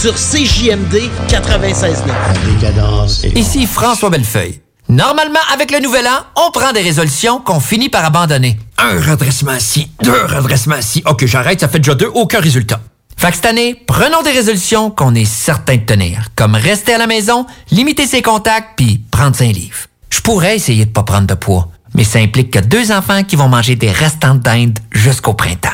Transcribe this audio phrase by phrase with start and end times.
[0.00, 3.36] sur CJMD 96.9.
[3.36, 4.62] Ici François Bellefeuille.
[4.88, 8.58] Normalement, avec le nouvel an, on prend des résolutions qu'on finit par abandonner.
[8.78, 11.02] Un redressement ci, deux redressements ci.
[11.04, 12.80] Ok, j'arrête, ça fait déjà deux, aucun résultat.
[13.14, 16.98] Fait que cette année, prenons des résolutions qu'on est certain de tenir, comme rester à
[16.98, 19.76] la maison, limiter ses contacts, puis prendre un livre.
[20.08, 23.36] Je pourrais essayer de pas prendre de poids, mais ça implique que deux enfants qui
[23.36, 25.68] vont manger des restants de dinde jusqu'au printemps.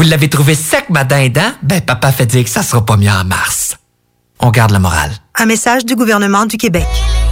[0.00, 1.56] Vous l'avez trouvé sec, ma dinde, hein?
[1.62, 3.76] Ben, papa fait dire que ça sera pas mieux en mars.
[4.38, 5.10] On garde la morale.
[5.38, 6.86] Un message du gouvernement du Québec.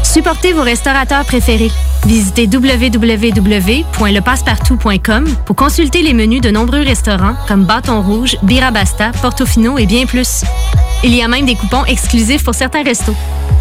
[0.09, 1.71] Supportez vos restaurateurs préférés.
[2.07, 9.85] Visitez www.lepassepartout.com pour consulter les menus de nombreux restaurants comme Bâton Rouge, Birabasta, Portofino et
[9.85, 10.45] bien plus.
[11.05, 13.15] Il y a même des coupons exclusifs pour certains restos.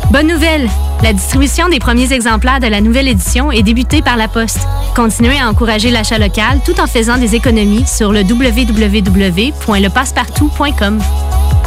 [0.09, 0.69] Bonne nouvelle!
[1.03, 4.61] La distribution des premiers exemplaires de la nouvelle édition est débutée par la Poste.
[4.95, 11.01] Continuez à encourager l'achat local tout en faisant des économies sur le www.lepassepartout.com.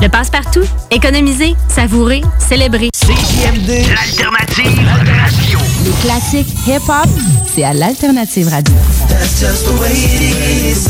[0.02, 2.88] Le passe-partout, économiser, savourer, célébrer.
[2.95, 5.59] CJMD, l'alternative radio.
[5.84, 7.09] Les classiques hip-hop,
[7.54, 8.74] c'est à l'alternative radio.
[9.09, 10.88] That's just the way it is.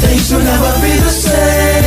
[0.00, 1.84] Things will never be the same.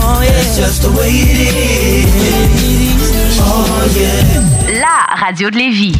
[0.00, 0.30] Oh, yeah.
[0.30, 2.06] That's just the way it is.
[3.40, 4.80] Oh yeah.
[4.80, 5.96] La radio de Lévis.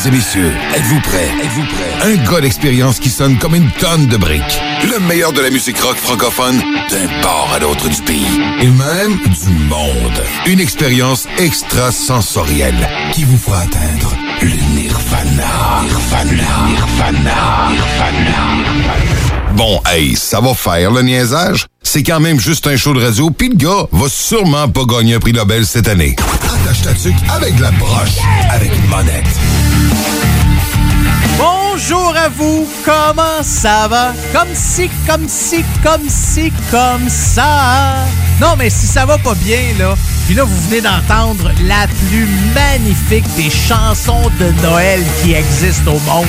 [0.00, 1.30] Mesdames et messieurs, êtes-vous prêts?
[1.42, 2.12] Êtes-vous prêts?
[2.12, 4.60] Un gars d'expérience qui sonne comme une tonne de briques.
[4.90, 6.58] Le meilleur de la musique rock francophone
[6.90, 8.40] d'un port à l'autre du pays.
[8.62, 10.22] Et même du monde.
[10.46, 15.82] Une expérience extrasensorielle qui vous fera atteindre le nirvana.
[15.82, 16.68] Nirvana.
[16.68, 17.68] Nirvana.
[17.70, 18.90] Nirvana.
[19.54, 21.66] Bon, hey, ça va faire le niaisage?
[21.82, 25.14] C'est quand même juste un show de radio, pis le gars va sûrement pas gagner
[25.14, 26.16] un prix Nobel cette année.
[26.64, 28.16] Attache ta tuque avec la broche,
[28.50, 29.39] avec une monette.
[31.82, 34.12] Bonjour à vous, comment ça va?
[34.34, 38.04] Comme si, comme si, comme si, comme ça.
[38.38, 39.96] Non, mais si ça va pas bien, là,
[40.26, 45.98] puis là, vous venez d'entendre la plus magnifique des chansons de Noël qui existent au
[46.00, 46.26] monde.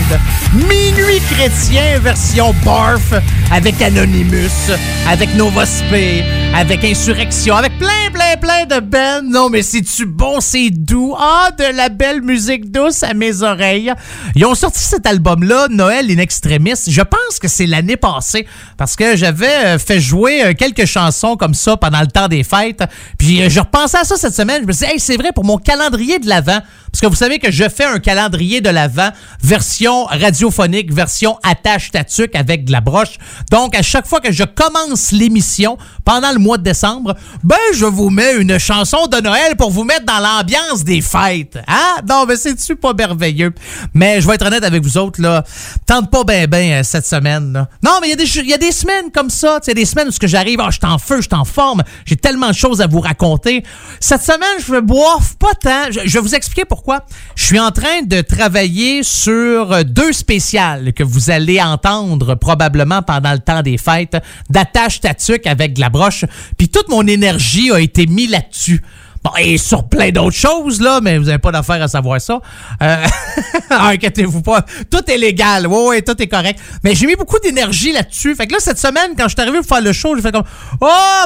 [0.53, 3.13] Minuit chrétien version barf,
[3.51, 4.71] avec Anonymous,
[5.09, 9.23] avec Nova Spé, avec Insurrection, avec plein, plein, plein de belles.
[9.23, 11.15] Non, mais c'est-tu bon, c'est doux?
[11.17, 13.93] Ah, de la belle musique douce à mes oreilles.
[14.35, 16.73] Ils ont sorti cet album-là, Noël in Extremis.
[16.87, 18.45] Je pense que c'est l'année passée,
[18.77, 22.43] parce que j'avais euh, fait jouer euh, quelques chansons comme ça pendant le temps des
[22.43, 22.83] fêtes.
[23.17, 24.63] Puis euh, je repensais à ça cette semaine.
[24.63, 26.59] Je me suis dit, hey, c'est vrai, pour mon calendrier de l'Avent,
[27.01, 29.09] parce que vous savez que je fais un calendrier de l'Avent,
[29.41, 33.17] version radiophonique, version attache tatuc avec de la broche.
[33.49, 37.85] Donc, à chaque fois que je commence l'émission, pendant le mois de décembre, ben, je
[37.85, 41.57] vous mets une chanson de Noël pour vous mettre dans l'ambiance des fêtes.
[41.67, 42.01] Hein?
[42.07, 43.51] Non, mais c'est-tu pas merveilleux?
[43.95, 45.43] Mais je vais être honnête avec vous autres, là.
[45.87, 47.67] Tente pas ben ben cette semaine, là.
[47.83, 49.59] Non, mais il y, a des- il y a des semaines comme ça.
[49.65, 51.45] Il y a des semaines où j'arrive, ah, je suis en feu, je suis en
[51.45, 53.63] forme, j'ai tellement de choses à vous raconter.
[53.99, 55.91] Cette semaine, je vais boire pas tant.
[55.91, 56.90] Je vais vous expliquer pourquoi.
[57.35, 63.33] Je suis en train de travailler sur deux spéciales que vous allez entendre probablement pendant
[63.33, 64.17] le temps des fêtes
[64.49, 66.25] d'attache tatuc avec de la broche.
[66.57, 68.81] Puis toute mon énergie a été mise là-dessus.
[69.23, 72.39] Bon, et sur plein d'autres choses, là, mais vous n'avez pas d'affaire à savoir ça.
[72.81, 73.05] Euh,
[73.69, 74.65] inquiétez-vous pas.
[74.89, 75.67] Tout est légal.
[75.67, 76.59] Ouais, tout est correct.
[76.83, 78.33] Mais j'ai mis beaucoup d'énergie là-dessus.
[78.35, 80.31] Fait que là, cette semaine, quand je suis arrivé pour faire le show, j'ai fait
[80.31, 80.45] comme,
[80.79, 81.23] oh,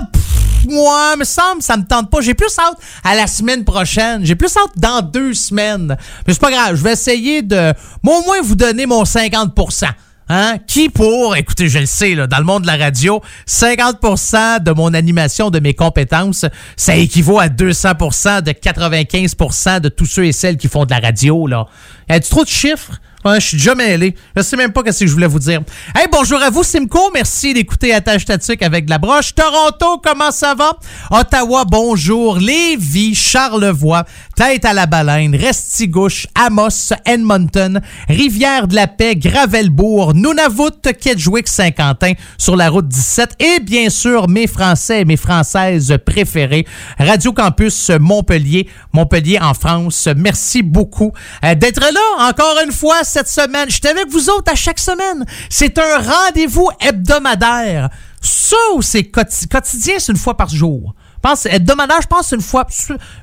[0.69, 2.21] moi, me semble, ça me tente pas.
[2.21, 4.25] J'ai plus hâte à la semaine prochaine.
[4.25, 5.97] J'ai plus hâte dans deux semaines.
[6.25, 6.75] Mais c'est pas grave.
[6.75, 7.73] Je vais essayer de,
[8.03, 9.85] moi, au moins, vous donner mon 50%
[10.27, 10.57] Hein?
[10.65, 14.71] Qui pour, écoutez, je le sais, là, dans le monde de la radio, 50% de
[14.71, 16.45] mon animation, de mes compétences,
[16.75, 20.99] ça équivaut à 200% de 95% de tous ceux et celles qui font de la
[20.99, 21.67] radio, là.
[22.09, 22.99] Y a trop de chiffres?
[23.33, 24.13] Je suis déjà mêlé.
[24.35, 25.61] Je sais même pas ce que je voulais vous dire.
[25.95, 27.09] Hey, bonjour à vous, Simco.
[27.11, 29.33] Merci d'écouter Attache Statique avec la broche.
[29.33, 30.77] Toronto, comment ça va?
[31.09, 32.37] Ottawa, bonjour.
[32.37, 34.05] Lévis, Charlevoix,
[34.35, 42.13] Tête à la Baleine, Restigouche, Amos, Edmonton, Rivière de la Paix, Gravelbourg, Nunavut, Kedgewick, Saint-Quentin,
[42.37, 46.67] sur la route 17 et bien sûr mes Français et mes Françaises préférés,
[46.99, 50.09] Radio Campus Montpellier, Montpellier en France.
[50.15, 51.11] Merci beaucoup
[51.43, 53.69] euh, d'être là encore une fois cette semaine.
[53.69, 55.25] Je suis avec vous autres à chaque semaine.
[55.49, 57.89] C'est un rendez-vous hebdomadaire.
[58.21, 60.93] Ça c'est quoti- quotidien, c'est une fois par jour?
[61.21, 62.67] Pense hebdomadaire, je pense c'est une fois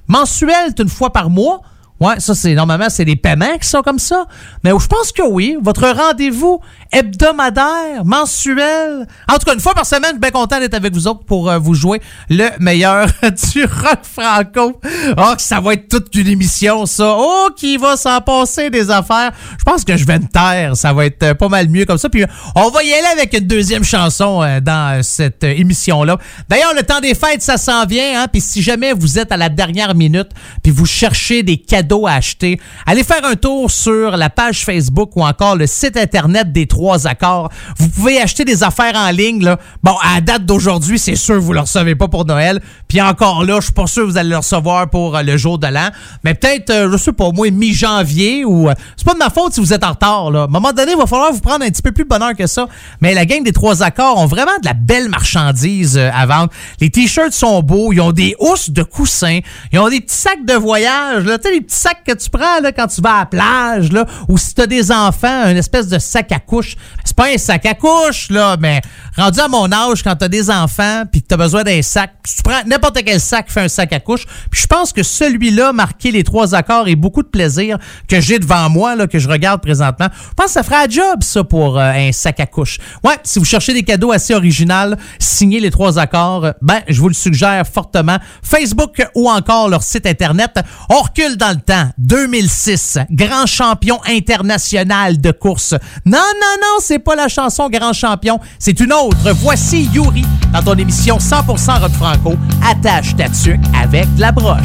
[0.06, 1.60] mensuel, c'est une fois par mois.
[2.02, 4.26] Ouais, ça c'est normalement c'est des paiements qui sont comme ça.
[4.64, 9.06] Mais je pense que oui, votre rendez-vous hebdomadaire, mensuel.
[9.28, 11.24] En tout cas, une fois par semaine, je suis bien content d'être avec vous autres
[11.24, 13.06] pour euh, vous jouer le meilleur
[13.52, 14.80] du rock franco.
[15.16, 17.14] Oh, ça va être toute une émission, ça.
[17.16, 19.30] Oh, qui va s'en passer des affaires.
[19.56, 20.76] Je pense que je vais me taire.
[20.76, 22.08] Ça va être euh, pas mal mieux comme ça.
[22.08, 26.18] Puis euh, on va y aller avec une deuxième chanson dans cette émission-là.
[26.48, 28.22] D'ailleurs, le temps des fêtes, ça s'en vient.
[28.22, 28.26] Hein?
[28.30, 30.30] Puis si jamais vous êtes à la dernière minute,
[30.64, 35.16] puis vous cherchez des cadeaux à acheter, allez faire un tour sur la page Facebook
[35.16, 37.50] ou encore le site Internet des Trois Accords.
[37.78, 39.42] Vous pouvez acheter des affaires en ligne.
[39.82, 42.60] Bon, à la date d'aujourd'hui, c'est sûr vous ne le recevez pas pour Noël.
[42.88, 45.36] Puis encore là, je suis pas sûr que vous allez le recevoir pour euh, le
[45.36, 45.88] jour de l'an.
[46.24, 48.68] Mais peut-être, euh, je sais pas, au moins mi-janvier ou...
[48.68, 50.26] euh, c'est pas de ma faute si vous êtes en retard.
[50.26, 52.34] À un moment donné, il va falloir vous prendre un petit peu plus de bonheur
[52.34, 52.66] que ça.
[53.00, 56.50] Mais la gang des Trois Accords ont vraiment de la belle marchandise euh, à vendre.
[56.80, 57.92] Les t-shirts sont beaux.
[57.92, 59.40] Ils ont des housses de coussins.
[59.72, 61.24] Ils ont des petits sacs de voyage.
[61.24, 61.38] Là.
[61.44, 63.88] Les petits sacs que tu prends quand tu vas à la plage.
[64.28, 66.76] Ou si tu as des enfants, une espèce de sac à couche.
[67.04, 68.80] C'est pas un sac à couche, là, mais
[69.16, 71.82] rendu à mon âge, quand tu as des enfants puis que tu as besoin d'un
[71.82, 74.26] sac, tu prends n'importe quel sac, fait un sac à couche.
[74.50, 78.38] Puis je pense que celui-là, marqué les trois accords et beaucoup de plaisir que j'ai
[78.38, 81.78] devant moi, que je regarde présentement, je pense que ça fera un job, ça, pour
[81.78, 82.78] euh, un sac à couche.
[83.02, 87.08] Ouais, si vous cherchez des cadeaux assez originaux, signez les trois accords, ben, je vous
[87.08, 88.18] le suggère fortement.
[88.42, 90.60] Facebook ou encore leur site Internet.
[90.88, 91.71] On recule dans le temps.
[91.98, 95.74] 2006, grand champion international de course.
[96.04, 99.32] Non, non, non, c'est pas la chanson Grand Champion, c'est une autre.
[99.40, 102.36] Voici Yuri dans ton émission 100% Rock Franco.
[102.64, 104.58] Attache ta tuque avec de la broche.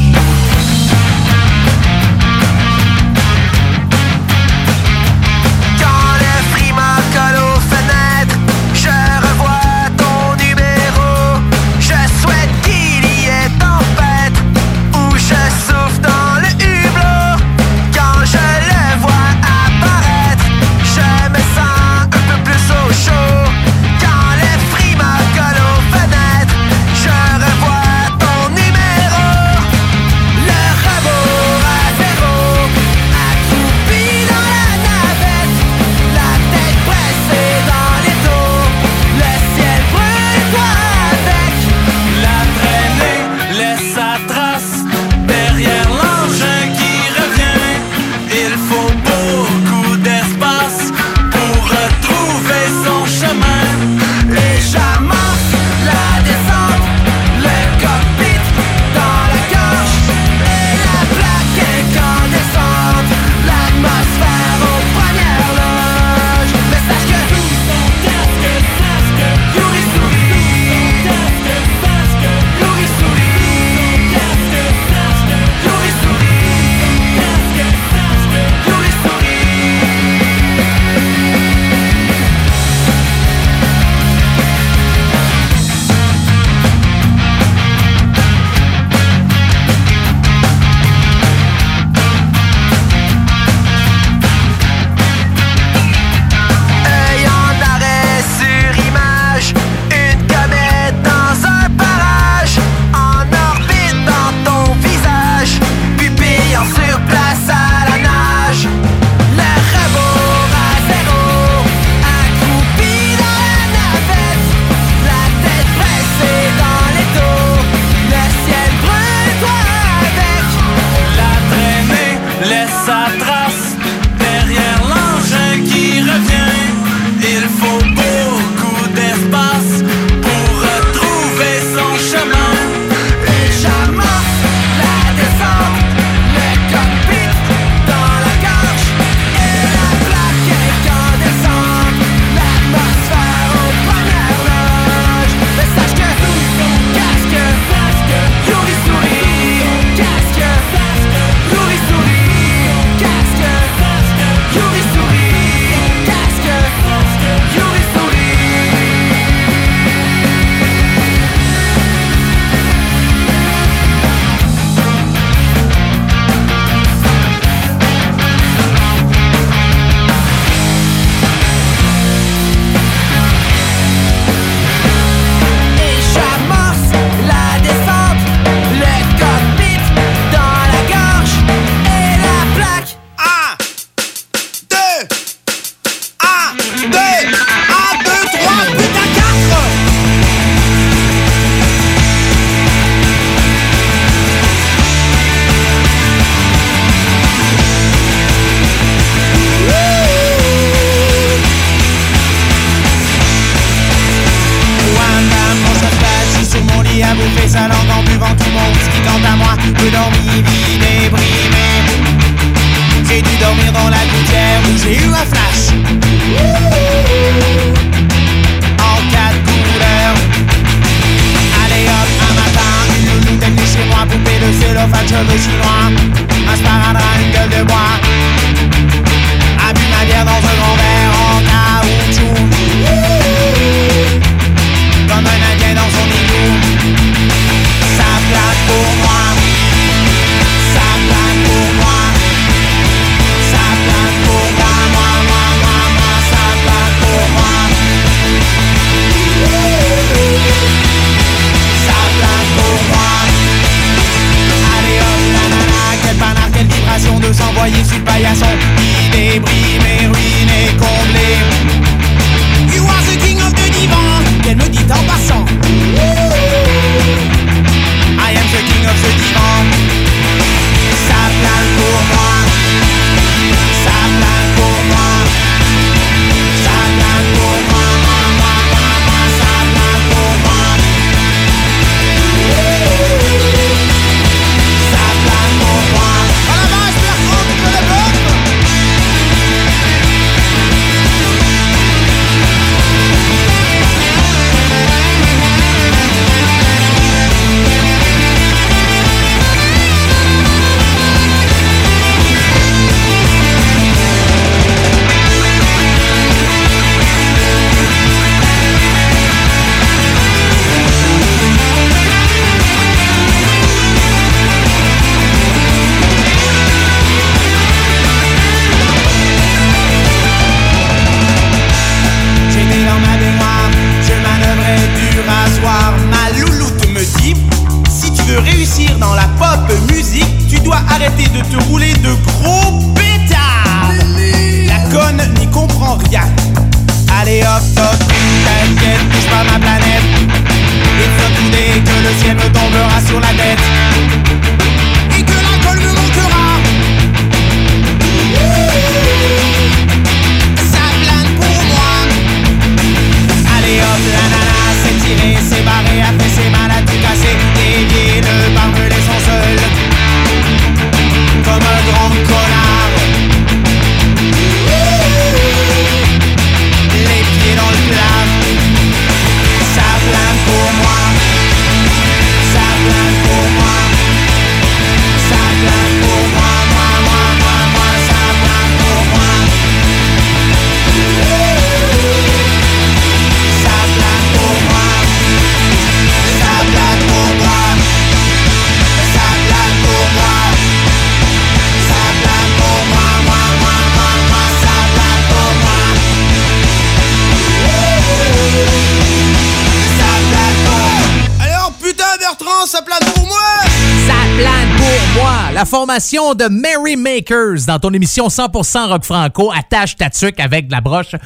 [405.98, 410.08] Formation de Merry Makers dans ton émission 100% rock franco attache ta
[410.38, 411.16] avec de la broche.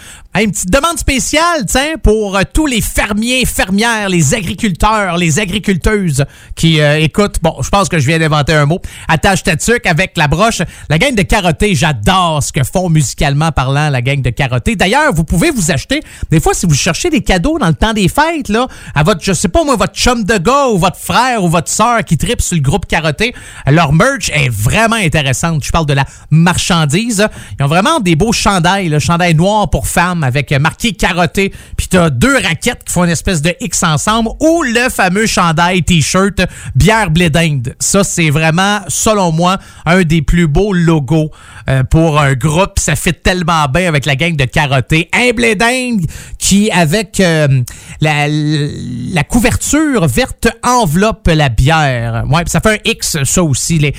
[0.40, 6.24] Une petite demande spéciale, tiens, pour euh, tous les fermiers, fermières, les agriculteurs, les agriculteuses
[6.56, 7.36] qui euh, écoutent.
[7.42, 8.80] Bon, je pense que je viens d'inventer un mot.
[9.08, 9.52] Attache ta
[9.84, 10.62] avec la broche.
[10.88, 14.74] La gang de Carotté, j'adore ce que font musicalement parlant la gang de Carotté.
[14.74, 17.92] D'ailleurs, vous pouvez vous acheter, des fois, si vous cherchez des cadeaux dans le temps
[17.92, 20.98] des fêtes, là, à votre, je sais pas moi, votre chum de gars ou votre
[20.98, 23.34] frère ou votre sœur qui tripe sur le groupe Carotté,
[23.66, 25.64] leur merch est vraiment intéressante.
[25.64, 27.26] Je parle de la marchandise.
[27.58, 31.52] Ils ont vraiment des beaux chandails, le chandail noir pour femmes avec marqué Carotté.
[31.76, 35.82] Puis t'as deux raquettes qui font une espèce de X ensemble ou le fameux chandail
[35.82, 36.40] t-shirt
[36.74, 37.74] bière blé d'Inde.
[37.78, 41.30] Ça, c'est vraiment, selon moi, un des plus beaux logos
[41.68, 42.78] euh, pour un groupe.
[42.78, 45.08] Ça fait tellement bien avec la gang de Carotté.
[45.12, 46.06] Un blé d'Inde
[46.38, 47.62] qui, avec euh,
[48.00, 52.24] la, couverture verte, enveloppe la bière.
[52.28, 53.78] Ouais, ça fait un X, ça aussi.
[53.78, 53.94] Les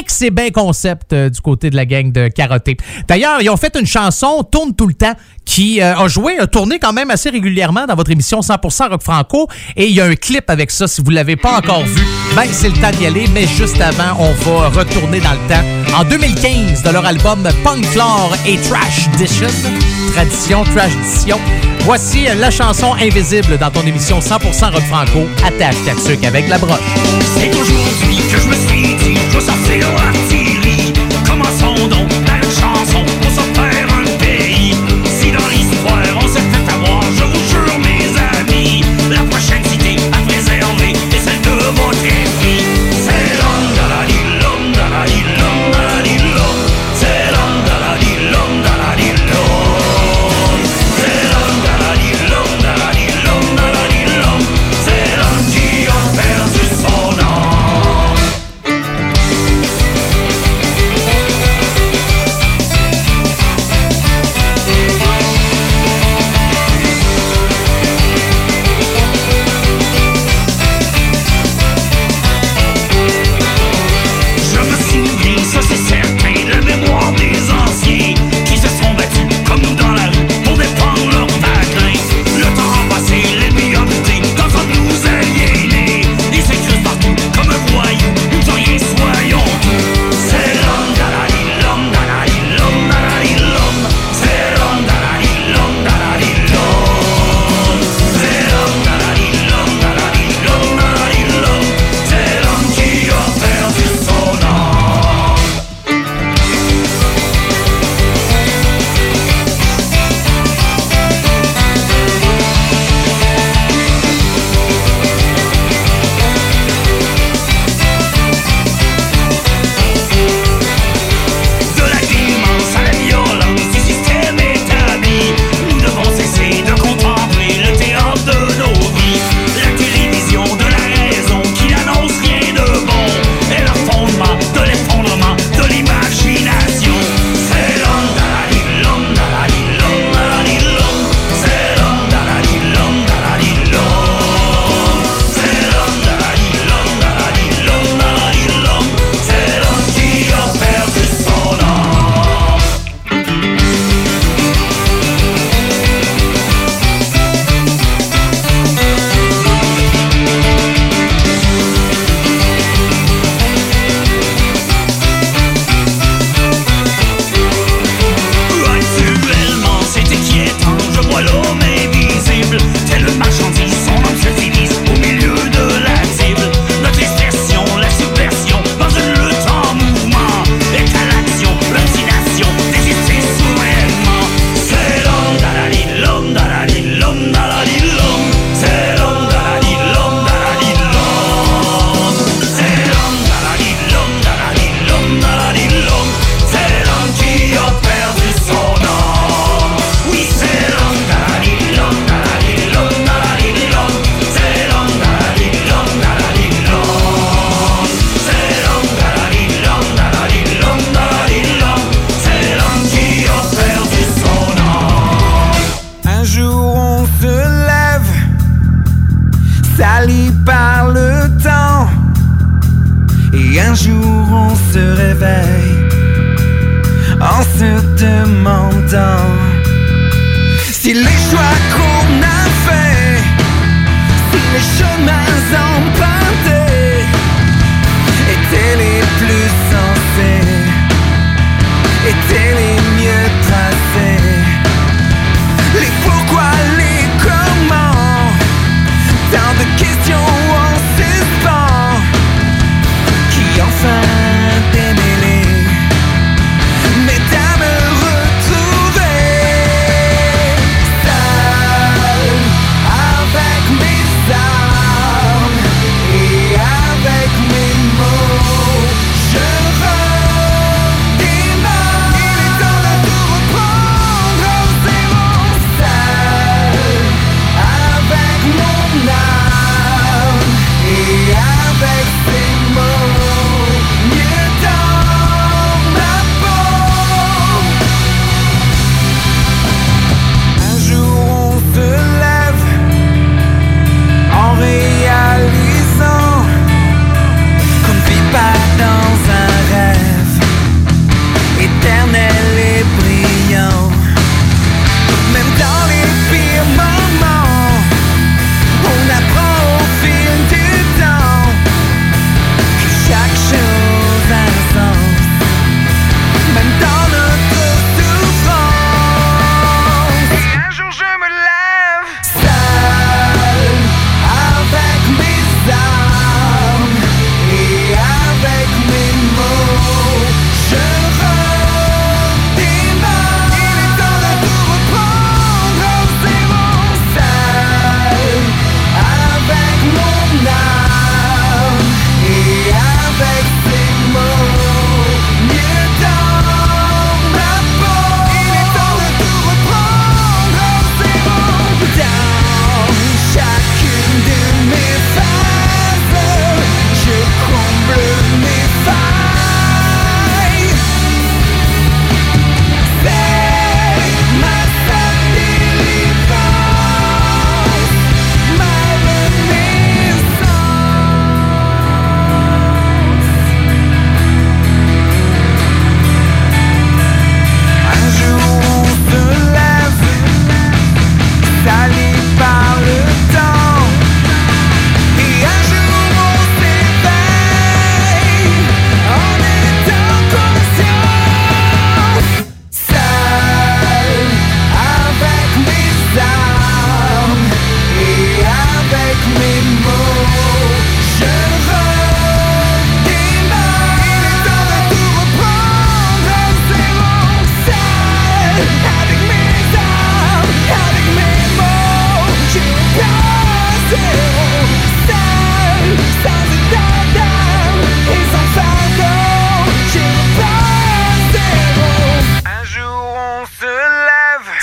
[0.00, 2.76] X, c'est bien concept euh, du côté de la gang de Carotté.
[3.08, 6.46] D'ailleurs, ils ont fait une chanson, Tourne tout le temps, qui euh, a joué, a
[6.46, 9.48] tourné quand même assez régulièrement dans votre émission 100% Rock Franco.
[9.76, 12.02] Et il y a un clip avec ça, si vous l'avez pas encore vu.
[12.34, 16.00] Ben, c'est le temps d'y aller, mais juste avant, on va retourner dans le temps.
[16.00, 19.48] En 2015, de leur album Punk Floor et Trash Edition,
[20.12, 21.38] Tradition, Trash Edition,
[21.80, 25.28] voici la chanson Invisible dans ton émission 100% Rock Franco.
[25.46, 26.80] Attache ta tuque avec la broche.
[27.36, 28.73] C'est aujourd'hui que je me suis
[29.44, 30.23] dit,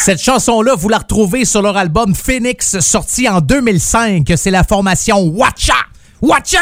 [0.04, 4.34] Cette chanson-là, vous la retrouvez sur leur album Phoenix, sorti en 2005.
[4.36, 5.76] C'est la formation Watcha!
[6.24, 6.58] Watcha!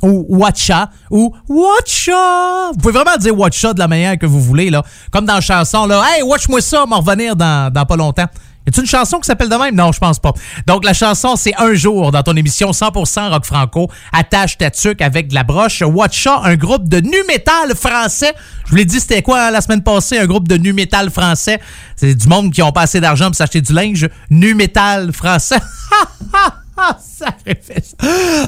[0.00, 2.70] Ou Watcha, ou Watcha!
[2.72, 4.82] Vous pouvez vraiment dire Watcha de la manière que vous voulez, là.
[5.10, 6.02] Comme dans la chanson, là.
[6.08, 8.26] Hey, watch-moi ça, m'en revenir dans, dans pas longtemps.
[8.66, 9.74] Y a une chanson qui s'appelle de même?
[9.74, 10.32] Non, je pense pas.
[10.66, 13.90] Donc, la chanson, c'est Un jour dans ton émission 100% rock franco.
[14.12, 15.82] Attache ta tuque avec de la broche.
[15.82, 18.32] Watcha, un groupe de nu metal français.
[18.64, 20.18] Je vous l'ai dit, c'était quoi hein, la semaine passée?
[20.18, 21.60] Un groupe de nu metal français?
[21.96, 24.08] C'est du monde qui ont pas assez d'argent pour s'acheter du linge.
[24.30, 25.58] Nu metal français.
[26.84, 27.94] Ah, sacrifice.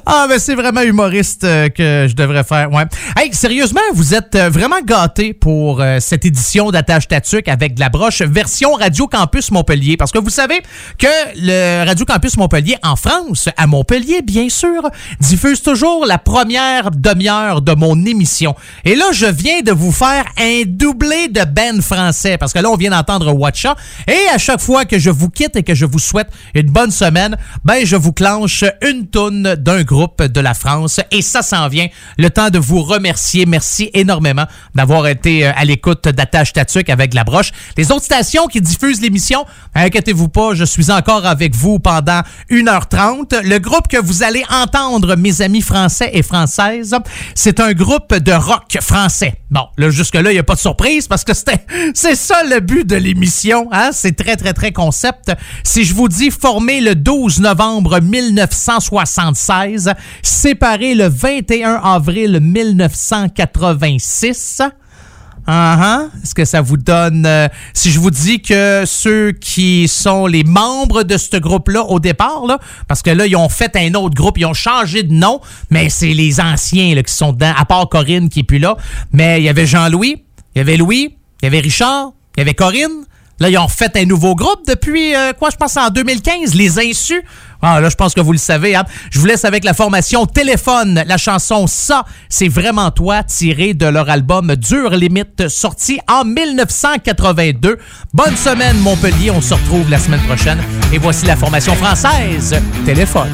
[0.05, 2.73] Ah, mais c'est vraiment humoriste euh, que je devrais faire.
[2.73, 2.83] Ouais.
[3.17, 7.81] Hey, sérieusement, vous êtes euh, vraiment gâtés pour euh, cette édition d'Attache Tatuc avec de
[7.81, 9.97] la broche version Radio Campus Montpellier.
[9.97, 10.63] Parce que vous savez
[10.99, 14.83] que le Radio Campus Montpellier en France, à Montpellier, bien sûr,
[15.21, 18.57] diffuse toujours la première demi-heure de mon émission.
[18.85, 22.37] Et là, je viens de vous faire un doublé de Ben français.
[22.37, 23.77] Parce que là, on vient d'entendre Watcha.
[24.09, 26.91] Et à chaque fois que je vous quitte et que je vous souhaite une bonne
[26.91, 28.13] semaine, ben, je vous
[28.83, 31.89] une toune d'un groupe de la France et ça s'en vient.
[32.19, 33.45] Le temps de vous remercier.
[33.45, 37.51] Merci énormément d'avoir été euh, à l'écoute d'Attache Tatuc avec la broche.
[37.77, 43.43] Les autres stations qui diffusent l'émission, inquiétez-vous pas, je suis encore avec vous pendant 1h30.
[43.43, 46.97] Le groupe que vous allez entendre, mes amis français et françaises,
[47.35, 49.35] c'est un groupe de rock français.
[49.51, 51.33] Bon, là, jusque-là, il n'y a pas de surprise parce que
[51.95, 53.69] c'est ça le but de l'émission.
[53.71, 53.91] Hein?
[53.93, 55.33] C'est très, très, très concept.
[55.63, 64.63] Si je vous dis formé le 12 novembre 1976, séparés le 21 avril 1986.
[65.47, 66.07] Ah ah.
[66.23, 67.27] Est-ce que ça vous donne...
[67.27, 72.01] euh, si je vous dis que ceux qui sont les membres de ce groupe-là au
[72.01, 75.13] départ, là, parce que là, ils ont fait un autre groupe, ils ont changé de
[75.13, 78.59] nom, mais c'est les anciens là, qui sont dedans, à part Corinne qui est plus
[78.59, 78.79] là.
[79.13, 82.43] Mais il y avait Jean-Louis, il y avait Louis, il y avait Richard, il y
[82.43, 83.05] avait Corinne.
[83.41, 86.79] Là, ils ont fait un nouveau groupe depuis, euh, quoi, je pense en 2015, Les
[86.79, 87.23] Insus.
[87.67, 88.77] Ah, là, je pense que vous le savez.
[88.77, 88.85] Hein?
[89.11, 93.87] Je vous laisse avec la formation Téléphone, la chanson Ça, c'est vraiment toi, tirée de
[93.87, 97.79] leur album Dure Limite, sorti en 1982.
[98.13, 99.31] Bonne semaine, Montpellier.
[99.31, 100.59] On se retrouve la semaine prochaine.
[100.93, 103.31] Et voici la formation française Téléphone.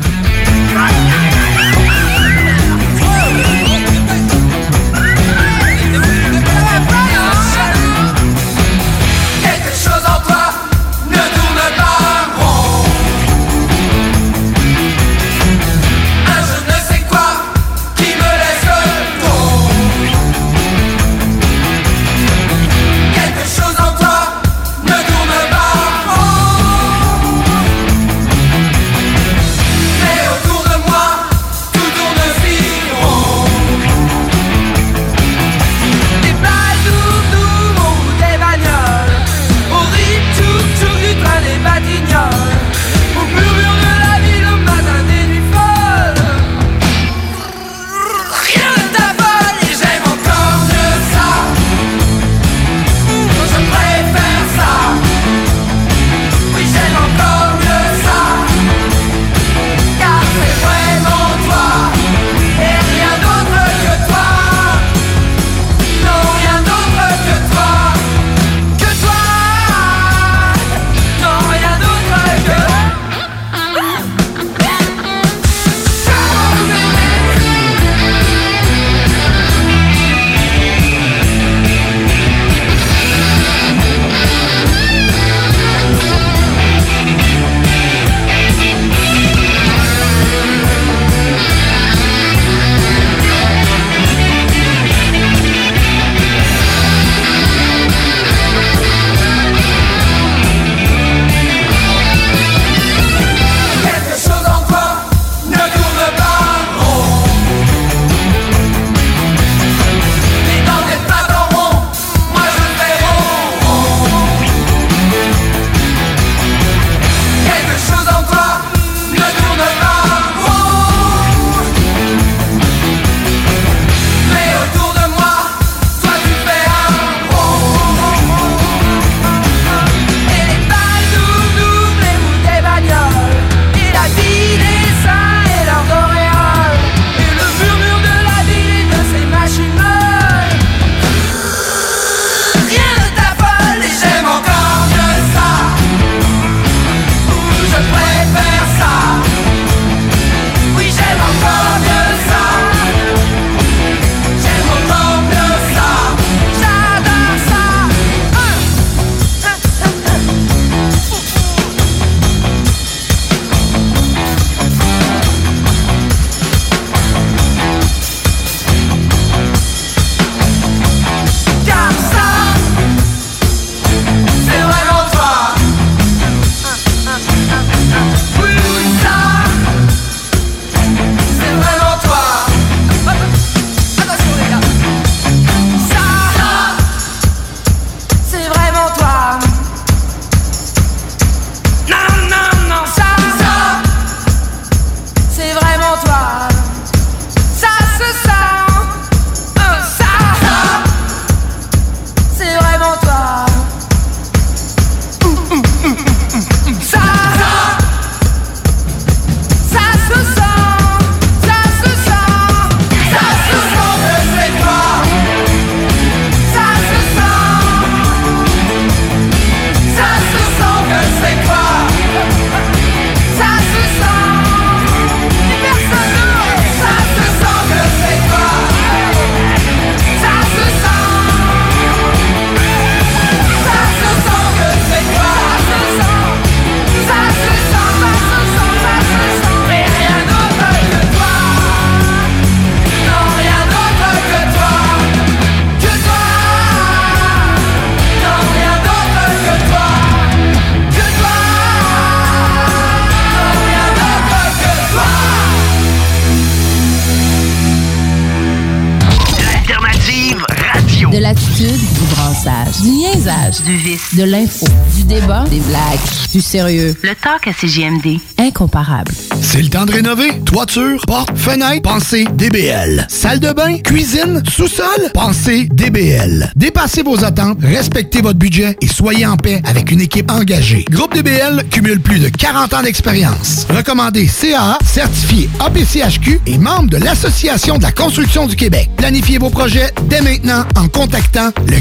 [264.21, 265.99] De l'info, du débat, des blagues,
[266.31, 266.95] du sérieux.
[267.03, 268.19] Le talk à CGMD.
[268.39, 269.13] Incomparable.
[269.41, 270.39] C'est le temps de rénover.
[270.45, 273.07] Toiture, porte, fenêtre, pensez DBL.
[273.09, 276.53] Salle de bain, cuisine, sous-sol, pensez DBL.
[276.55, 280.85] Dépassez vos attentes, respectez votre budget et soyez en paix avec une équipe engagée.
[280.91, 283.67] Groupe DBL cumule plus de 40 ans d'expérience.
[283.71, 288.91] Recommandé CAA, certifié APCHQ et membre de l'Association de la construction du Québec.
[288.99, 291.81] Planifiez vos projets dès maintenant en contactant le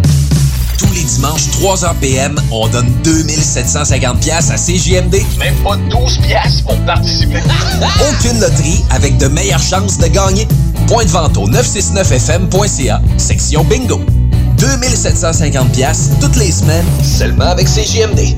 [1.21, 5.21] les dimanches, 3h PM, on donne 2750 pièces à CJMD.
[5.37, 7.39] Même pas 12 pièces pour participer.
[8.09, 10.47] Aucune loterie avec de meilleures chances de gagner.
[10.87, 14.01] Point de vente au 969fm.ca, section bingo.
[14.57, 18.35] 2750 pièces toutes les semaines, seulement avec CJMD.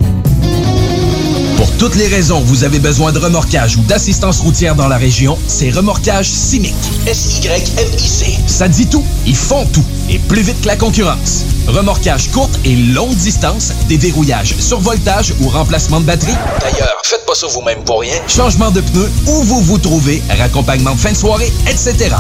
[1.58, 4.98] Pour toutes les raisons que vous avez besoin de remorquage ou d'assistance routière dans la
[4.98, 6.74] région, c'est Remorquage Simic.
[7.06, 8.38] S-Y-M-I-C.
[8.48, 9.04] Ça dit tout.
[9.26, 9.84] Ils font tout.
[10.10, 11.46] Et plus vite que la concurrence.
[11.68, 16.36] Remorquage courte et longue distance, déverrouillage, survoltage ou remplacement de batterie.
[16.60, 18.16] D'ailleurs, faites pas ça vous-même pour rien.
[18.28, 22.16] Changement de pneus, où vous vous trouvez, raccompagnement de fin de soirée, etc.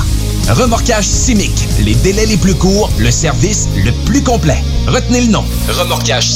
[0.49, 1.53] Remorquage Simic.
[1.79, 4.61] Les délais les plus courts, le service le plus complet.
[4.87, 5.43] Retenez le nom.
[5.69, 6.29] Remorquage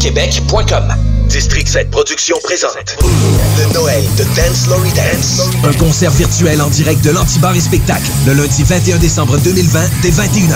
[0.00, 1.15] Québec.com.
[1.28, 5.42] District 7 Productions présente Le Noël de Dance Lory Dance.
[5.64, 10.10] Un concert virtuel en direct de l'Antibar et Spectacle le lundi 21 décembre 2020 dès
[10.10, 10.54] 21h.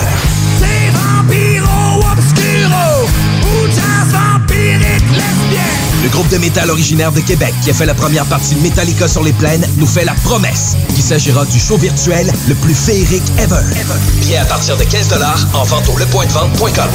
[0.59, 3.07] C'est Vampiro Obscuro
[3.43, 5.61] ou jazz vampirique lesbien.
[6.03, 9.07] Le groupe de métal originaire de Québec qui a fait la première partie de Metallica
[9.07, 13.23] sur les plaines nous fait la promesse qu'il s'agira du show virtuel le plus féerique
[13.37, 13.61] ever.
[14.19, 15.09] Billets à partir de 15
[15.53, 16.89] en vente au lepointdevente.com.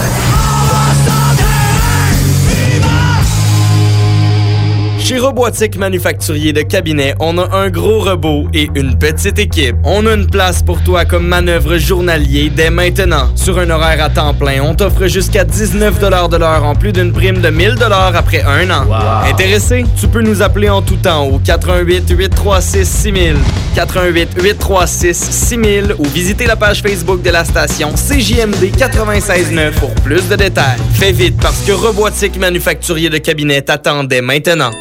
[5.07, 9.77] Chez Robotique Manufacturier de Cabinet, on a un gros robot et une petite équipe.
[9.85, 13.31] On a une place pour toi comme manœuvre journalier dès maintenant.
[13.37, 17.13] Sur un horaire à temps plein, on t'offre jusqu'à 19 de l'heure en plus d'une
[17.13, 17.77] prime de 1000
[18.17, 18.85] après un an.
[19.31, 19.85] Intéressé?
[19.97, 23.37] Tu peux nous appeler en tout temps au 88 836 6000,
[23.77, 30.29] 88 836 6000 ou visiter la page Facebook de la station CJMD 96.9 pour plus
[30.29, 30.81] de détails.
[30.95, 34.73] Fais vite parce que Robotique Manufacturier de Cabinet t'attend dès maintenant.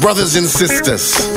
[0.00, 1.28] Brothers and sisters.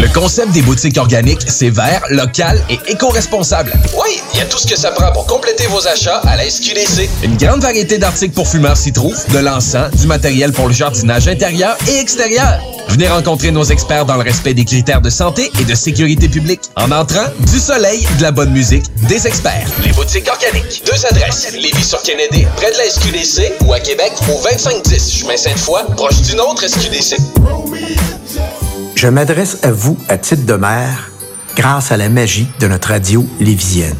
[0.00, 3.72] Le concept des boutiques organiques, c'est vert, local et éco-responsable.
[3.94, 6.48] Oui, il y a tout ce que ça prend pour compléter vos achats à la
[6.48, 7.10] SQDC.
[7.22, 11.28] Une grande variété d'articles pour fumeurs s'y trouve, de l'encens, du matériel pour le jardinage
[11.28, 12.75] intérieur et extérieur.
[12.88, 16.62] Venez rencontrer nos experts dans le respect des critères de santé et de sécurité publique.
[16.76, 19.68] En entrant, du soleil, de la bonne musique, des experts.
[19.84, 20.82] Les boutiques organiques.
[20.86, 21.52] Deux adresses.
[21.52, 26.22] Lévis sur Kennedy, près de la SQDC, ou à Québec, au 2510 chemin Sainte-Foy, proche
[26.22, 27.16] d'une autre SQDC.
[28.94, 31.10] Je m'adresse à vous à titre de maire
[31.54, 33.96] grâce à la magie de notre radio lévisienne.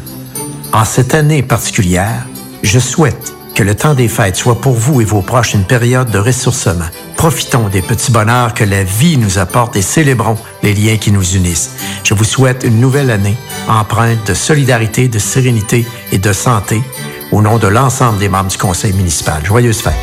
[0.73, 2.25] En cette année particulière,
[2.63, 6.11] je souhaite que le temps des fêtes soit pour vous et vos proches une période
[6.11, 6.85] de ressourcement.
[7.15, 11.27] Profitons des petits bonheurs que la vie nous apporte et célébrons les liens qui nous
[11.33, 11.71] unissent.
[12.03, 13.35] Je vous souhaite une nouvelle année
[13.67, 16.83] empreinte de solidarité, de sérénité et de santé
[17.31, 19.43] au nom de l'ensemble des membres du conseil municipal.
[19.45, 19.93] Joyeuses fêtes.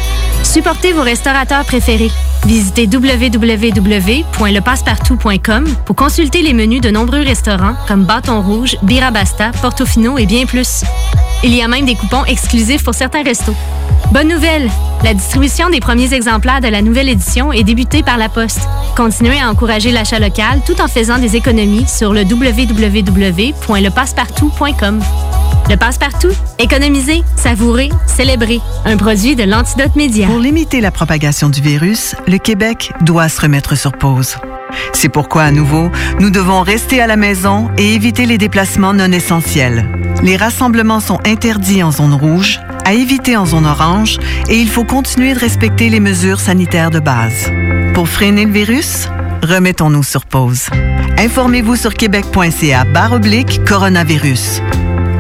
[0.42, 2.10] Supportez vos restaurateurs préférés.
[2.46, 10.26] Visitez www.lepassepartout.com pour consulter les menus de nombreux restaurants comme Bâton Rouge, Birabasta, Portofino et
[10.26, 10.84] bien plus.
[11.42, 13.54] Il y a même des coupons exclusifs pour certains restos.
[14.12, 14.70] Bonne nouvelle!
[15.02, 18.68] La distribution des premiers exemplaires de la nouvelle édition est débutée par la Poste.
[18.96, 25.00] Continuez à encourager l'achat local tout en faisant des économies sur le www.lepassepartout.com.
[25.70, 28.60] Le passe-partout, économiser, savourer, célébrer.
[28.84, 30.26] Un produit de l'Antidote Média.
[30.26, 34.36] Pour limiter la propagation du virus, le Québec doit se remettre sur pause.
[34.92, 35.90] C'est pourquoi, à nouveau,
[36.20, 39.88] nous devons rester à la maison et éviter les déplacements non essentiels.
[40.22, 44.84] Les rassemblements sont interdits en zone rouge, à éviter en zone orange, et il faut
[44.84, 47.50] continuer de respecter les mesures sanitaires de base.
[47.94, 49.08] Pour freiner le virus,
[49.42, 50.68] remettons-nous sur pause.
[51.18, 54.60] Informez-vous sur québec.ca oblique coronavirus.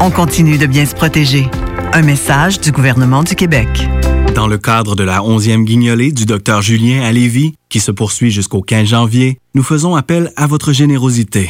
[0.06, 1.48] On continue de bien se protéger.
[1.94, 3.88] Un message du gouvernement du Québec.
[4.34, 8.30] Dans le cadre de la 11e guignolée du Dr Julien à Lévis, qui se poursuit
[8.30, 11.48] jusqu'au 15 janvier, nous faisons appel à votre générosité.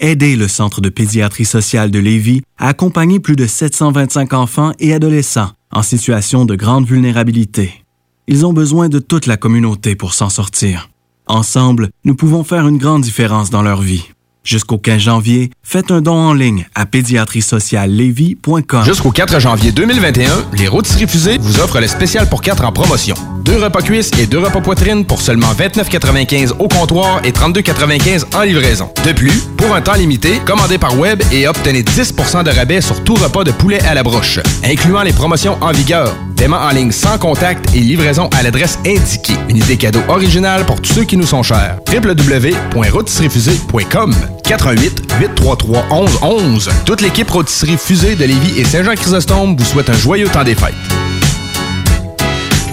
[0.00, 4.92] Aidez le Centre de pédiatrie sociale de Lévis à accompagner plus de 725 enfants et
[4.92, 7.84] adolescents en situation de grande vulnérabilité.
[8.26, 10.90] Ils ont besoin de toute la communauté pour s'en sortir.
[11.28, 14.08] Ensemble, nous pouvons faire une grande différence dans leur vie.
[14.46, 18.84] Jusqu'au 15 janvier, faites un don en ligne à pédiatrie-sociale-lévis.com.
[18.84, 23.16] Jusqu'au 4 janvier 2021, les rôtisseries fusées vous offrent le spécial pour 4 en promotion.
[23.42, 28.42] Deux repas cuisses et deux repas poitrine pour seulement 29,95 au comptoir et 32,95 en
[28.42, 28.88] livraison.
[29.04, 33.02] De plus, pour un temps limité, commandez par web et obtenez 10% de rabais sur
[33.02, 36.14] tout repas de poulet à la broche, incluant les promotions en vigueur.
[36.36, 39.36] Paiement en ligne sans contact et livraison à l'adresse indiquée.
[39.48, 41.78] Une idée cadeau originale pour tous ceux qui nous sont chers.
[41.92, 44.14] www.rôtisseriefusée.com
[44.44, 50.28] 88 833 1111 Toute l'équipe Rôtisserie Fusée de Lévis et Saint-Jean-Chrysostome vous souhaite un joyeux
[50.28, 50.74] temps des fêtes.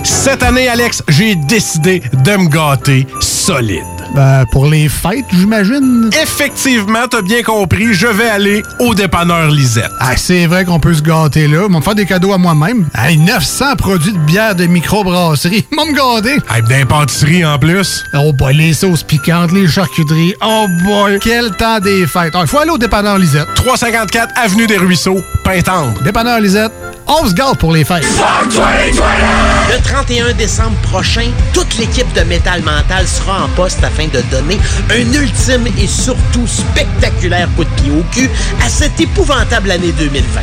[0.04, 3.93] Cette année, Alex, j'ai décidé de me gâter solide.
[4.14, 6.10] Ben, pour les fêtes, j'imagine.
[6.22, 9.90] Effectivement, t'as bien compris, je vais aller au dépanneur Lisette.
[10.00, 11.64] Ah, c'est vrai qu'on peut se gâter là.
[11.68, 12.88] Ils vont me faire des cadeaux à moi-même.
[12.96, 15.66] Hey, 900 produits de bière de microbrasserie.
[15.72, 16.38] Ils vont me gâter.
[16.54, 18.04] Hey, d'impantisserie en plus.
[18.14, 20.36] Oh boy, les sauces piquantes, les charcuteries.
[20.46, 22.34] Oh boy, quel temps des fêtes.
[22.40, 23.48] Il faut aller au dépanneur Lisette.
[23.56, 25.94] 354 Avenue des Ruisseaux, Pintendre.
[26.04, 26.72] Dépanneur Lisette,
[27.08, 28.06] on se gâte pour les fêtes.
[28.46, 34.60] Le 31 décembre prochain, toute l'équipe de Métal Mental sera en poste afin de donner
[34.90, 38.30] un ultime et surtout spectaculaire coup de pied au cul
[38.64, 40.42] à cette épouvantable année 2020.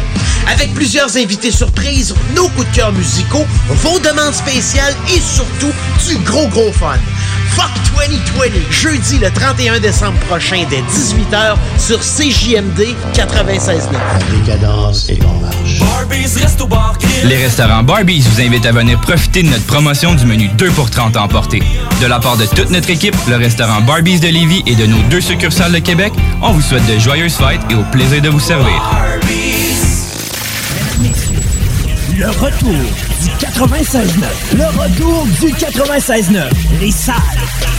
[0.53, 5.73] Avec plusieurs invités surprises, nos coups de cœur musicaux, vos demandes spéciales et surtout
[6.09, 6.99] du gros gros fun.
[7.51, 7.71] Fuck
[8.09, 14.45] 2020, jeudi le 31 décembre prochain dès 18h sur CJMD 96.9.
[14.45, 15.81] Décadence est en marche.
[17.25, 20.91] Les restaurants Barbies vous invitent à venir profiter de notre promotion du menu 2 pour
[20.91, 21.63] 30 à emporter.
[22.01, 25.01] De la part de toute notre équipe, le restaurant Barbies de Lévis et de nos
[25.11, 28.41] deux succursales de Québec, on vous souhaite de joyeuses fêtes et au plaisir de vous
[28.41, 28.81] servir.
[32.17, 34.57] Le retour du 96.9.
[34.57, 36.45] Le retour du 96.9.
[36.81, 37.15] Les salles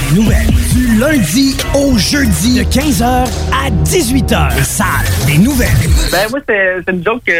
[0.09, 0.47] des nouvelles.
[0.73, 4.55] Du lundi au jeudi de 15h à 18h.
[4.55, 4.87] Les salles
[5.25, 5.69] des nouvelles.
[6.11, 7.31] Ben moi, c'est une joke que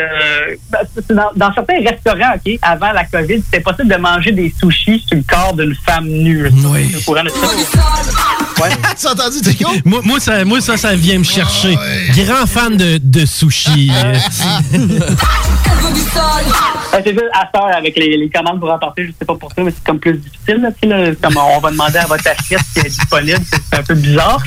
[0.72, 4.54] ben, c'est dans, dans certains restaurants, OK, avant la COVID, c'était possible de manger des
[4.60, 6.50] sushis sur le corps d'une femme nue.
[6.50, 6.96] Oui.
[7.08, 8.70] Ouais.
[9.00, 9.38] tu as entendu,
[9.86, 11.78] moi, moi, ça, moi, ça, ça vient me chercher.
[12.16, 13.92] Grand fan de, de sushi.
[14.04, 14.14] euh.
[16.92, 19.62] Ben, c'est juste à heure, avec les, commandes pour emporter, je sais pas pour ça,
[19.64, 20.62] mais c'est comme plus difficile.
[20.62, 23.96] Là, là, comme on va demander à votre assiette qui est disponible, c'est un peu
[23.96, 24.42] bizarre.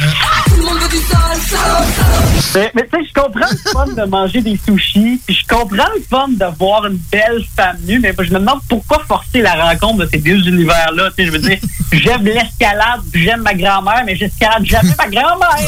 [2.55, 5.89] Mais, mais tu sais, je comprends le fun de manger des sushis, puis je comprends
[5.95, 9.55] le fun de voir une belle femme nue, mais je me demande pourquoi forcer la
[9.55, 11.11] rencontre de ces deux univers-là.
[11.19, 11.59] Je veux dire,
[11.93, 15.59] j'aime l'escalade, j'aime ma grand-mère, mais j'escalade jamais ma grand-mère.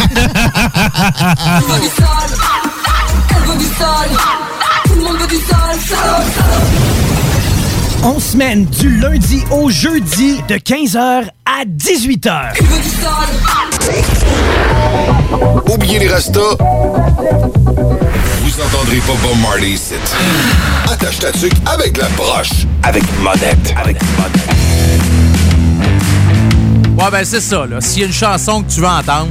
[8.03, 12.53] On semaine du lundi au jeudi de 15h à 18h.
[15.69, 16.57] Oubliez les restos.
[16.59, 19.95] Vous entendrez pas Bob Marley ici.
[20.91, 22.51] Attache ta tuque avec la broche.
[22.83, 23.75] Avec monette.
[23.77, 24.43] Avec monette.
[26.99, 27.81] Ouais, ben c'est ça, là.
[27.81, 29.29] S'il y a une chanson que tu veux entendre,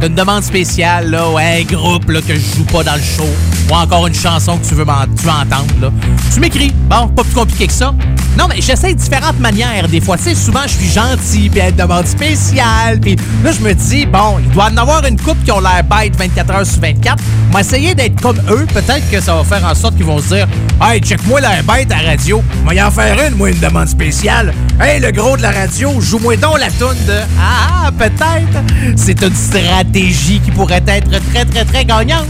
[0.00, 3.28] t'as une demande spéciale, là, ou un groupe que je joue pas dans le show,
[3.70, 5.90] ou encore une chanson que tu veux, m'en- tu entendre, là,
[6.32, 6.72] tu m'écris.
[6.88, 7.94] Bon, pas plus compliqué que ça.
[8.38, 10.16] Non, mais j'essaie différentes manières, des fois.
[10.16, 14.06] Tu sais, souvent, je suis gentil, puis une demande spéciale, puis là, je me dis,
[14.06, 17.22] bon, il doit en avoir une couple qui ont l'air bête 24 heures sur 24.
[17.50, 18.66] On va essayer d'être comme eux.
[18.74, 20.48] Peut-être que ça va faire en sorte qu'ils vont se dire,
[20.82, 22.42] hey, check-moi l'air bête à la radio.
[22.64, 24.52] Moi, y en faire une, moi, une demande spéciale.
[24.80, 27.18] Hey, le gros de la radio, joue-moi donc la toune de.
[27.40, 28.96] Ah, peut-être.
[28.96, 32.26] C'est une stratégie qui pourrait être très, très, très gagnante.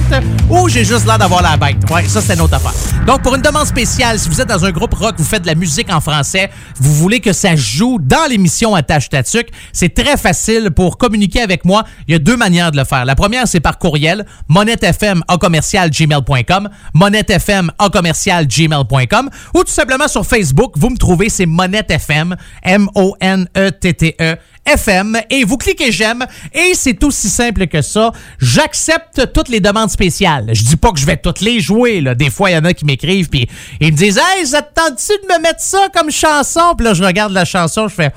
[0.51, 1.77] Ou j'ai juste l'air d'avoir la bête.
[1.91, 2.73] Ouais, ça, c'est une autre affaire.
[3.07, 5.47] Donc, pour une demande spéciale, si vous êtes dans un groupe rock, vous faites de
[5.47, 6.51] la musique en français,
[6.81, 11.65] vous voulez que ça joue dans l'émission Attache Tatuc, c'est très facile pour communiquer avec
[11.65, 11.85] moi.
[12.09, 13.05] Il y a deux manières de le faire.
[13.05, 19.73] La première, c'est par courriel, monettefm à commercial gmail.com, monettefm à commercial gmail.com, ou tout
[19.73, 24.37] simplement sur Facebook, vous me trouvez, c'est Monette FM, M-O-N-E-T-T-E.
[24.67, 28.12] FM et vous cliquez j'aime et c'est aussi simple que ça.
[28.39, 30.51] J'accepte toutes les demandes spéciales.
[30.53, 32.15] Je dis pas que je vais toutes les jouer là.
[32.15, 33.49] Des fois il y en a qui m'écrivent puis
[33.81, 36.75] ils me disent "Hey, ça te tente-tu de me mettre ça comme chanson?
[36.77, 38.12] Puis là je regarde la chanson, je fais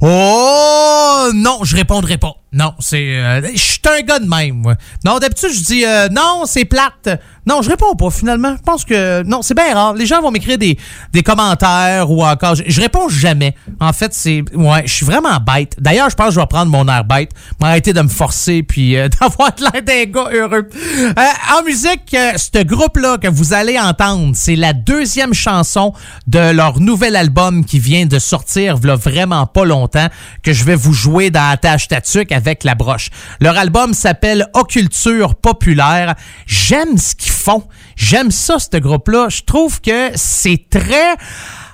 [0.00, 3.16] "Oh non, je répondrai pas." Non, c'est.
[3.16, 4.74] euh, je suis un gars de même, moi.
[5.04, 7.08] Non, d'habitude, je dis euh, non, c'est plate.
[7.46, 8.56] Non, je réponds pas finalement.
[8.56, 9.22] Je pense que.
[9.22, 9.94] Non, c'est bien rare.
[9.94, 10.76] Les gens vont m'écrire des,
[11.12, 12.54] des commentaires ou encore.
[12.54, 13.54] Je, réponds jamais.
[13.80, 14.42] En fait, c'est.
[14.54, 15.76] Ouais, je suis vraiment bête.
[15.78, 17.30] D'ailleurs, je pense que je vais prendre mon air bête,
[17.60, 20.68] m'arrêter de me forcer puis euh, d'avoir de l'air d'un gars heureux.
[20.76, 25.92] Euh, en musique, euh, ce groupe-là que vous allez entendre, c'est la deuxième chanson
[26.26, 30.08] de leur nouvel album qui vient de sortir il vraiment pas longtemps,
[30.42, 33.10] que je vais vous jouer dans Attache Tatuc avec la broche.
[33.38, 36.14] Leur album s'appelle Occulture populaire.
[36.46, 37.64] J'aime ce qu'ils font.
[37.96, 39.28] J'aime ça, ce groupe-là.
[39.28, 41.16] Je trouve que c'est très...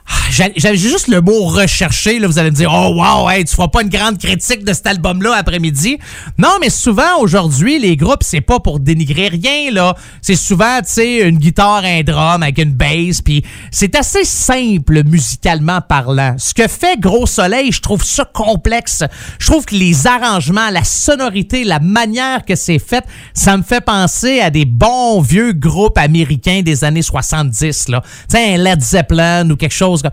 [0.08, 2.18] Ah, j'ai juste le mot recherché.
[2.18, 4.72] Là, vous allez me dire, oh wow, hey, tu feras pas une grande critique de
[4.72, 5.98] cet album-là après-midi.
[6.38, 9.70] Non, mais souvent aujourd'hui, les groupes, c'est pas pour dénigrer rien.
[9.72, 9.96] là.
[10.22, 15.02] C'est souvent, tu sais, une guitare, un drum avec une bass, puis c'est assez simple
[15.04, 16.36] musicalement parlant.
[16.38, 19.02] Ce que fait Gros Soleil, je trouve ça complexe.
[19.38, 23.04] Je trouve que les arrangements, la sonorité, la manière que c'est fait,
[23.34, 27.88] ça me fait penser à des bons vieux groupes américains des années 70.
[27.88, 30.12] Là, tu sais, un Led Zeppelin ou quelque chose comme.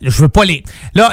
[0.00, 0.62] Ben, je veux pas les.
[0.94, 1.12] Là,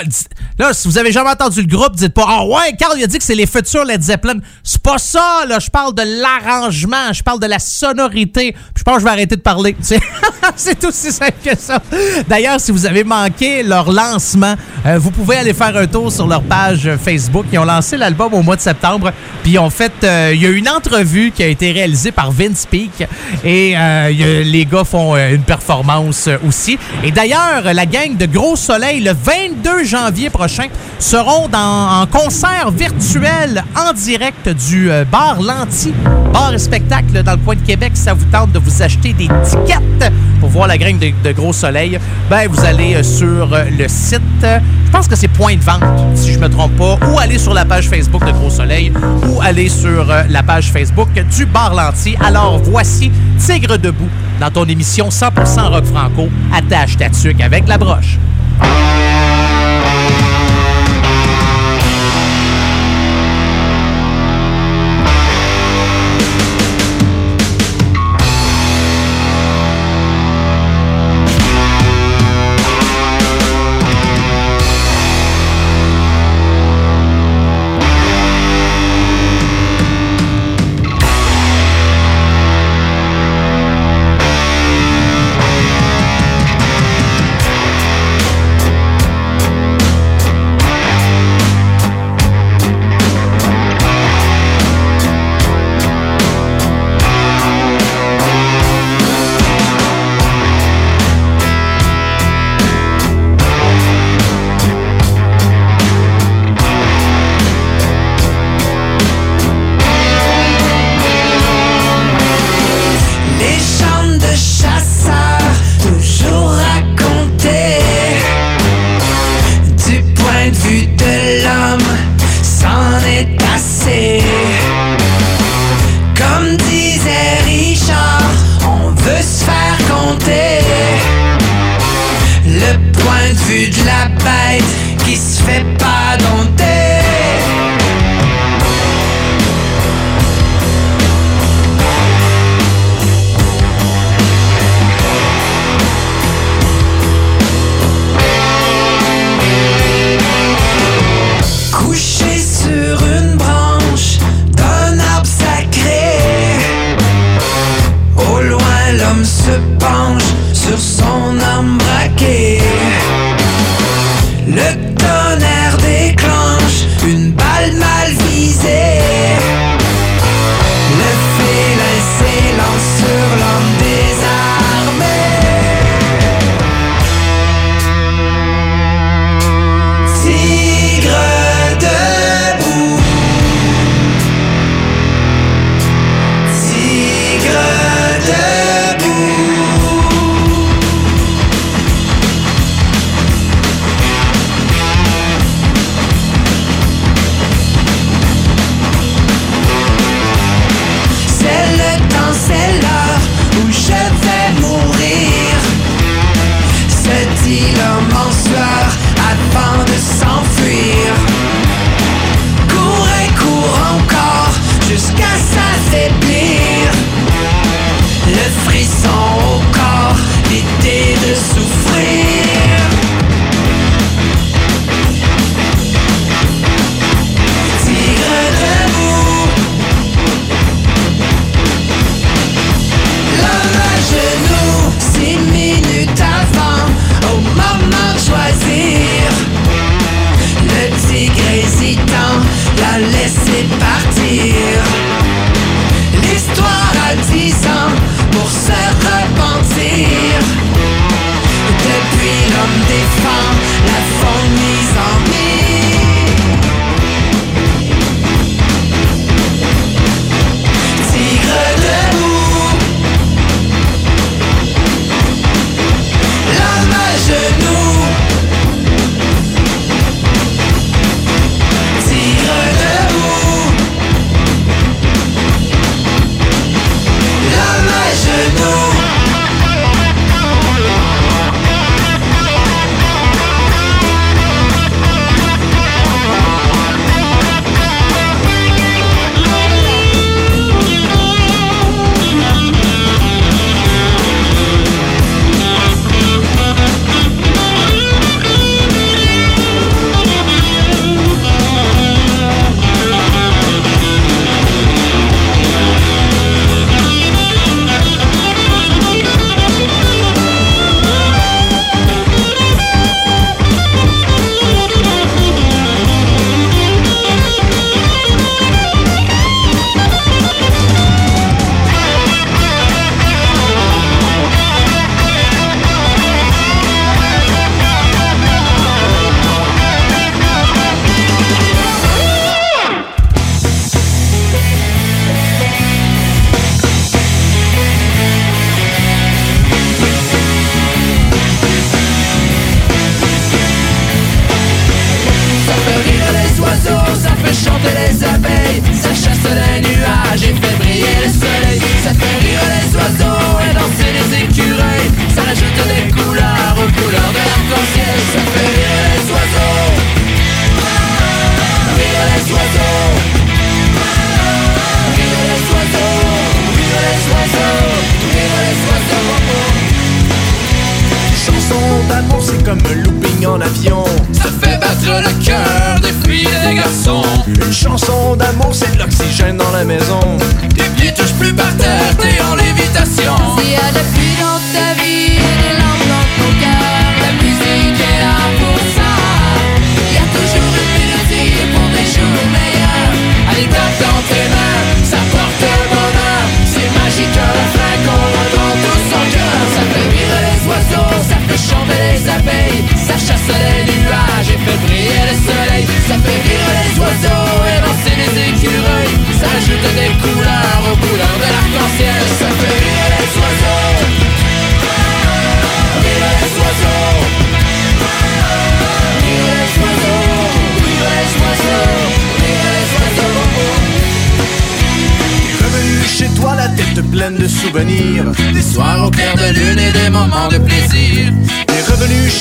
[0.57, 3.07] là, si vous avez jamais entendu le groupe, dites pas Ah ouais, Carl il a
[3.07, 4.39] dit que c'est les futurs Led Zeppelin.
[4.63, 5.59] C'est pas ça, là.
[5.59, 8.51] Je parle de l'arrangement, je parle de la sonorité.
[8.53, 9.75] Puis je pense que je vais arrêter de parler.
[10.55, 11.81] c'est aussi simple que ça.
[12.27, 14.55] D'ailleurs, si vous avez manqué leur lancement,
[14.85, 17.45] euh, vous pouvez aller faire un tour sur leur page Facebook.
[17.51, 19.11] Ils ont lancé l'album au mois de septembre.
[19.43, 19.91] Puis ils ont fait.
[20.03, 23.07] euh, Il y a une entrevue qui a été réalisée par Vince Peak.
[23.43, 24.09] Et euh,
[24.43, 26.77] les gars font une performance aussi.
[27.03, 30.67] Et d'ailleurs, la gang de Gros Le 22 janvier prochain,
[30.99, 35.91] seront dans, en concert virtuel en direct du euh, bar Lanty,
[36.31, 37.93] bar et spectacle dans le coin de Québec.
[37.95, 41.97] Ça vous tente de vous acheter des tickets pour voir la gang de, Gros Soleil,
[42.29, 45.83] ben vous allez euh, sur euh, le site, je pense que c'est Point de vente,
[46.13, 48.93] si je me trompe pas, ou aller sur la page Facebook de Gros Soleil,
[49.29, 52.15] ou aller sur la page Facebook du bar Lanty.
[52.23, 53.11] Alors voici
[53.43, 54.09] Tigre debout
[54.39, 58.19] dans ton émission 100% rock franco, attache ta tuque avec la broche.
[58.61, 59.18] Les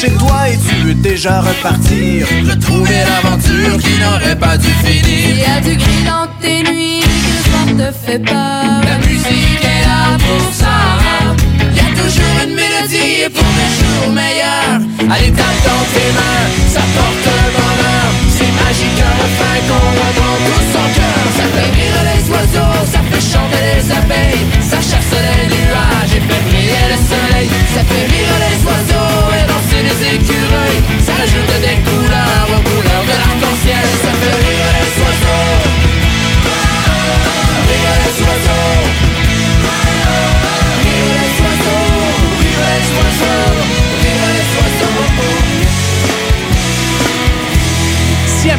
[0.01, 2.27] chez toi et tu veux déjà repartir.
[2.49, 5.37] Retrouver l'aventure qui n'aurait pas dû finir.
[5.37, 8.81] y a du gris dans tes nuits, que le soir te fait peur.
[8.91, 10.77] La musique est là pour ça.
[11.75, 14.81] Y a toujours une mélodie pour des jours meilleurs.
[15.11, 18.09] Allez, tape dans tes mains, ça porte le bonheur.
[18.37, 20.98] C'est magique un refrain qu'on entend tous son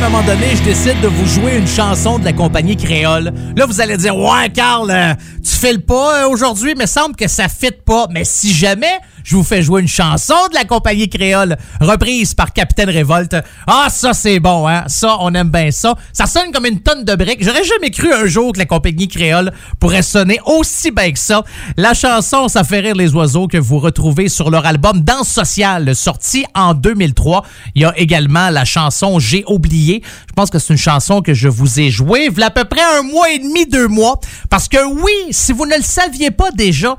[0.02, 3.66] un moment donné, je décide de vous jouer une chanson de la compagnie créole, là,
[3.66, 7.50] vous allez dire, ouais, Carl, euh, tu files pas euh, aujourd'hui, mais semble que ça
[7.50, 8.08] fit pas.
[8.10, 9.00] Mais si jamais
[9.30, 13.36] je vous fais jouer une chanson de la compagnie créole, reprise par Capitaine Révolte,
[13.68, 14.86] ah, ça, c'est bon, hein.
[14.88, 15.94] Ça, on aime bien ça.
[16.14, 17.44] Ça sonne comme une tonne de briques.
[17.44, 21.44] J'aurais jamais cru un jour que la compagnie créole pourrait sonner aussi bien que ça.
[21.78, 25.96] La chanson, ça fait rire les oiseaux que vous retrouvez sur leur album Danse sociale,
[25.96, 27.46] sorti en 2003.
[27.76, 30.02] Il y a également la chanson J'ai oublié.
[30.28, 32.82] Je pense que c'est une chanson que je vous ai jouée il à peu près
[32.98, 34.20] un mois et demi, deux mois.
[34.50, 36.98] Parce que oui, si vous ne le saviez pas déjà,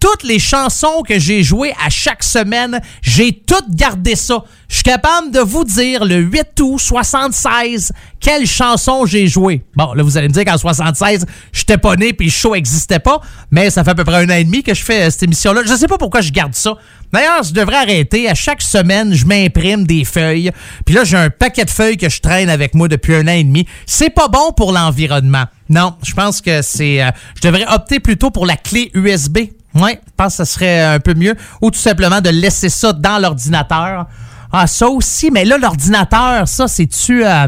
[0.00, 4.42] toutes les chansons que j'ai jouées à chaque semaine, j'ai toutes gardé ça.
[4.68, 9.62] Je suis capable de vous dire le 8 août 76 quelle chanson j'ai joué.
[9.74, 12.98] Bon, là, vous allez me dire qu'en 76, j'étais pas né puis le show existait
[12.98, 13.20] pas,
[13.50, 15.22] mais ça fait à peu près un an et demi que je fais euh, cette
[15.22, 15.62] émission-là.
[15.66, 16.74] Je sais pas pourquoi je garde ça.
[17.12, 18.28] D'ailleurs, je devrais arrêter.
[18.28, 20.52] À chaque semaine, je m'imprime des feuilles.
[20.84, 23.32] Puis là, j'ai un paquet de feuilles que je traîne avec moi depuis un an
[23.32, 23.66] et demi.
[23.86, 25.44] C'est pas bon pour l'environnement.
[25.68, 27.02] Non, je pense que c'est...
[27.02, 27.10] euh,
[27.42, 29.38] je devrais opter plutôt pour la clé USB.
[29.74, 31.34] Ouais, je pense que ça serait un peu mieux.
[31.60, 34.06] Ou tout simplement de laisser ça dans l'ordinateur.
[34.52, 35.30] Ah, ça aussi.
[35.30, 37.24] Mais là, l'ordinateur, ça, c'est-tu...
[37.24, 37.46] euh,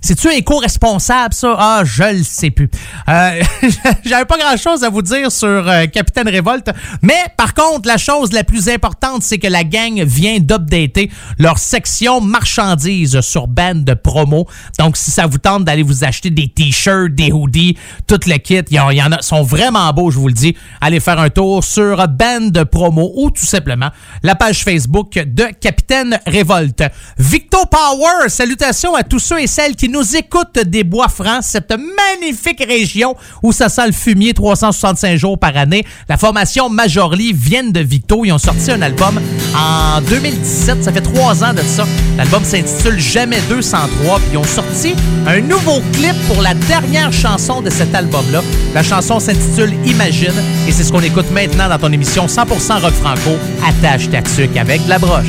[0.00, 1.56] c'est-tu éco-responsable, ça?
[1.58, 2.68] Ah, je le sais plus.
[3.08, 3.42] Euh,
[4.04, 6.70] J'avais pas grand-chose à vous dire sur euh, Capitaine Révolte,
[7.02, 11.58] mais par contre, la chose la plus importante, c'est que la gang vient d'updater leur
[11.58, 14.46] section marchandises sur band de promo.
[14.78, 17.76] Donc, si ça vous tente d'aller vous acheter des t-shirts, des hoodies,
[18.06, 20.56] tout le kit, il y, y en a, sont vraiment beaux, je vous le dis.
[20.80, 23.90] Allez faire un tour sur band de promo ou tout simplement
[24.22, 26.84] la page Facebook de Capitaine Révolte.
[27.18, 31.72] Victo Power, salutations à tous ceux et celles qui nous écoutent des Bois Francs, cette
[31.72, 35.84] magnifique région où ça sent le fumier 365 jours par année.
[36.08, 38.24] La formation Majorly viennent de Victo.
[38.24, 39.20] Ils ont sorti un album
[39.56, 40.84] en 2017.
[40.84, 41.86] Ça fait trois ans de ça.
[42.16, 44.18] L'album s'intitule Jamais 203.
[44.18, 44.94] Puis ils ont sorti
[45.26, 48.42] un nouveau clip pour la dernière chanson de cet album-là.
[48.74, 50.34] La chanson s'intitule Imagine.
[50.68, 53.36] Et c'est ce qu'on écoute maintenant dans ton émission 100% rock franco.
[53.66, 55.26] Attache ta tuque avec de la broche.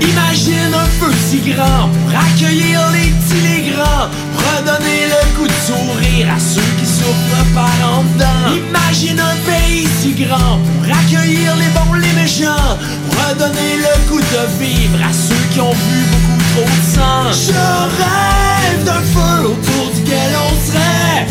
[0.00, 5.58] Imagine un feu si grand pour accueillir les petits, les grands, redonner le coup de
[5.66, 8.54] sourire à ceux qui souffrent par en dedans.
[8.68, 12.76] Imagine un pays si grand pour accueillir les bons, les méchants,
[13.10, 17.32] redonner le coup de vivre à ceux qui ont vu beaucoup trop de sang.
[17.32, 17.52] Je
[18.02, 21.26] rêve d'un feu autour duquel on serait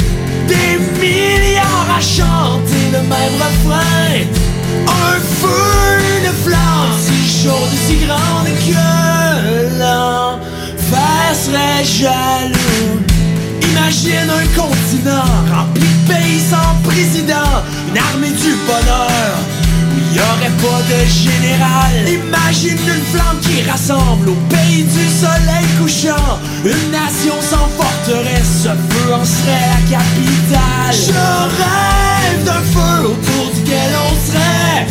[0.47, 4.25] des milliards à chanter le même refrain.
[4.87, 12.99] Un feu, une flamme si chaude et si grande que l'enfer serait jaloux.
[13.71, 17.53] Imagine un continent rempli de pays sans président,
[17.89, 19.35] une armée du bonheur
[19.91, 21.91] où il n'y aurait pas de général.
[22.07, 28.69] Imagine une flamme qui rassemble au pays du soleil couchant, une nation sans forteresse, ce
[28.69, 30.93] feu en serait la capitale.
[30.93, 31.13] Je
[31.61, 34.87] rêve d'un feu autour duquel on serait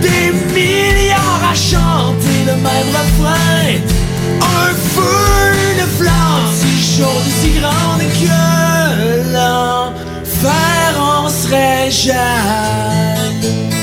[0.00, 3.68] des milliards à chanter le même refrain.
[4.40, 13.77] Un feu, une flamme si chaude et si grande que l'enfer en serait jaloux.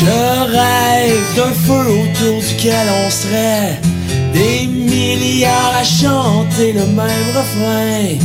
[0.00, 3.80] Je rêve d'un feu autour duquel on serait
[4.32, 8.16] des milliards à chanter le même refrain.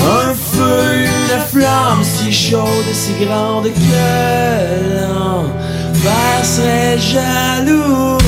[0.00, 8.18] Un feu, une flamme si chaude et si grande que l'enfer serait jaloux.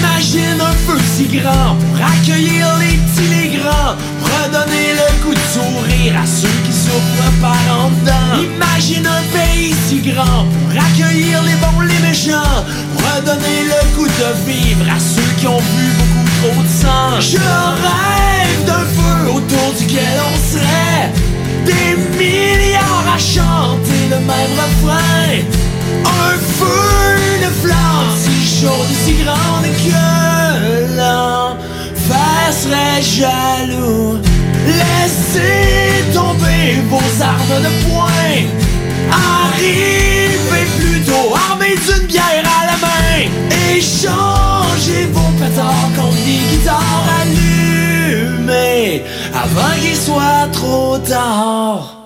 [0.00, 5.46] Imagine un feu si grand pour accueillir les petits, les grands, redonner le coup de
[5.52, 8.40] sourire à ceux qui souffrent par en dedans.
[8.56, 12.64] Imagine un pays si grand pour accueillir les bons, les méchants,
[12.96, 17.20] redonner le coup de vivre à ceux qui ont vu beaucoup trop de sang.
[17.20, 21.12] Je rêve d'un feu autour duquel on serait
[21.66, 25.69] des milliards à chanter le même refrain.
[26.04, 34.18] Un feu, une flamme si chaude et si grande que l'enfer serait jaloux.
[34.66, 38.36] Laissez tomber vos armes de poing.
[39.10, 43.28] Arrivez plutôt armés d'une bière à la main.
[43.76, 49.02] Échangez vos pétards contre des guitares allumées
[49.34, 51.99] avant qu'il soit trop tard.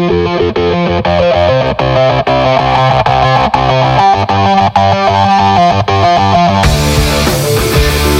[0.00, 0.56] Thank
[8.14, 8.19] you.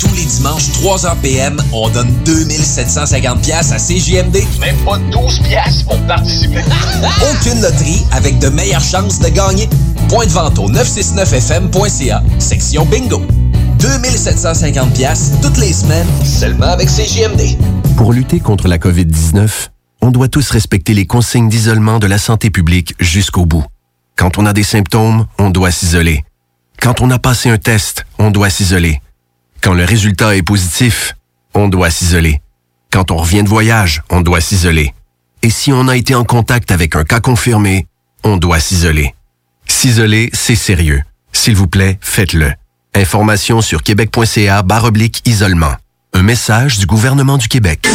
[0.00, 4.38] Tous les dimanches, 3h PM, on donne 2750 pièces à CJMD.
[4.58, 6.62] Même pas 12 pièces pour participer.
[7.30, 9.68] Aucune loterie avec de meilleures chances de gagner.
[10.08, 13.20] Point de vente au 969fm.ca, section bingo.
[13.78, 17.58] 2750 pièces toutes les semaines, seulement avec CJMD.
[17.96, 19.68] Pour lutter contre la COVID-19,
[20.00, 23.64] on doit tous respecter les consignes d'isolement de la santé publique jusqu'au bout.
[24.16, 26.24] Quand on a des symptômes, on doit s'isoler.
[26.80, 29.02] Quand on a passé un test, on doit s'isoler.
[29.62, 31.14] Quand le résultat est positif,
[31.54, 32.40] on doit s'isoler.
[32.90, 34.94] Quand on revient de voyage, on doit s'isoler.
[35.42, 37.86] Et si on a été en contact avec un cas confirmé,
[38.24, 39.14] on doit s'isoler.
[39.66, 41.02] S'isoler, c'est sérieux.
[41.32, 42.52] S'il vous plaît, faites-le.
[42.94, 45.74] Information sur québec.ca barre oblique isolement.
[46.12, 47.86] Un message du gouvernement du Québec.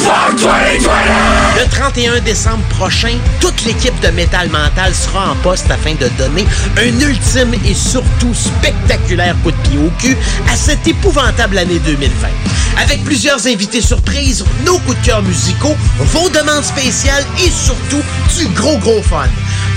[1.57, 6.45] Le 31 décembre prochain, toute l'équipe de Métal Mental sera en poste afin de donner
[6.77, 10.17] un ultime et surtout spectaculaire coup de pied au cul
[10.49, 12.27] à cette épouvantable année 2020.
[12.81, 18.01] Avec plusieurs invités surprises, nos coups de cœur musicaux, vos demandes spéciales et surtout
[18.37, 19.27] du gros gros fun.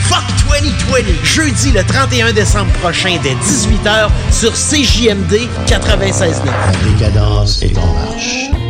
[0.09, 0.25] Fuck
[0.63, 6.97] 2020, jeudi le 31 décembre prochain dès 18h sur CJMD 96.9.
[6.97, 8.68] Décadence est en marche.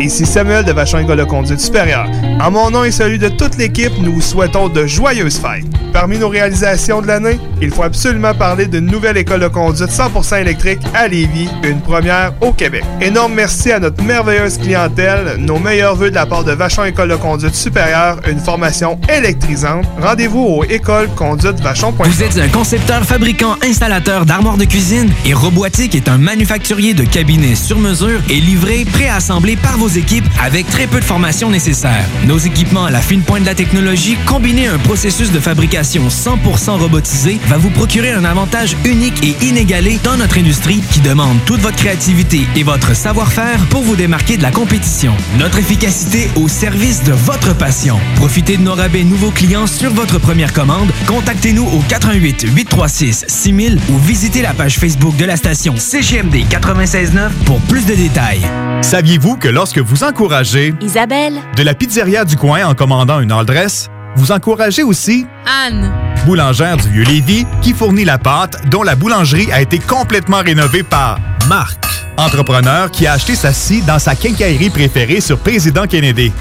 [0.00, 2.08] Ici Samuel de Vachon École de Conduite Supérieure.
[2.40, 5.64] En mon nom et celui de toute l'équipe, nous vous souhaitons de joyeuses fêtes.
[5.92, 10.40] Parmi nos réalisations de l'année, il faut absolument parler d'une nouvelle école de conduite 100%
[10.40, 12.82] électrique à Lévis, une première au Québec.
[13.00, 17.10] Énorme merci à notre merveilleuse clientèle, nos meilleurs voeux de la part de Vachon École
[17.10, 19.86] de Conduite Supérieure, une formation électrisante.
[20.02, 22.06] Rendez-vous au écoleconduitevachon.com.
[22.10, 27.04] Vous êtes un concepteur, fabricant, installateur d'armoires de cuisine et Robotique est un manufacturier de
[27.04, 32.04] cabinets sur mesure et livré, préassemblé par vos équipes avec très peu de formation nécessaire.
[32.26, 36.08] Nos équipements à la fine pointe de la technologie, combinés à un processus de fabrication
[36.08, 41.38] 100% robotisé, va vous procurer un avantage unique et inégalé dans notre industrie qui demande
[41.46, 45.14] toute votre créativité et votre savoir-faire pour vous démarquer de la compétition.
[45.38, 47.98] Notre efficacité au service de votre passion.
[48.16, 50.90] Profitez de nos rabais nouveaux clients sur votre première commande.
[51.06, 57.32] Contactez-nous au 88 836 6000 ou visitez la page Facebook de la station CGMD 969
[57.44, 58.42] pour plus de détails.
[58.82, 61.34] Saviez-vous que lorsque vous encouragez Isabelle.
[61.56, 65.92] de la pizzeria du coin en commandant une all dress, vous encouragez aussi Anne.
[66.26, 71.18] Boulangère du Vieux-Lévis qui fournit la pâte dont la boulangerie a été complètement rénovée par
[71.48, 71.84] Marc,
[72.16, 76.32] entrepreneur qui a acheté sa scie dans sa quincaillerie préférée sur Président Kennedy.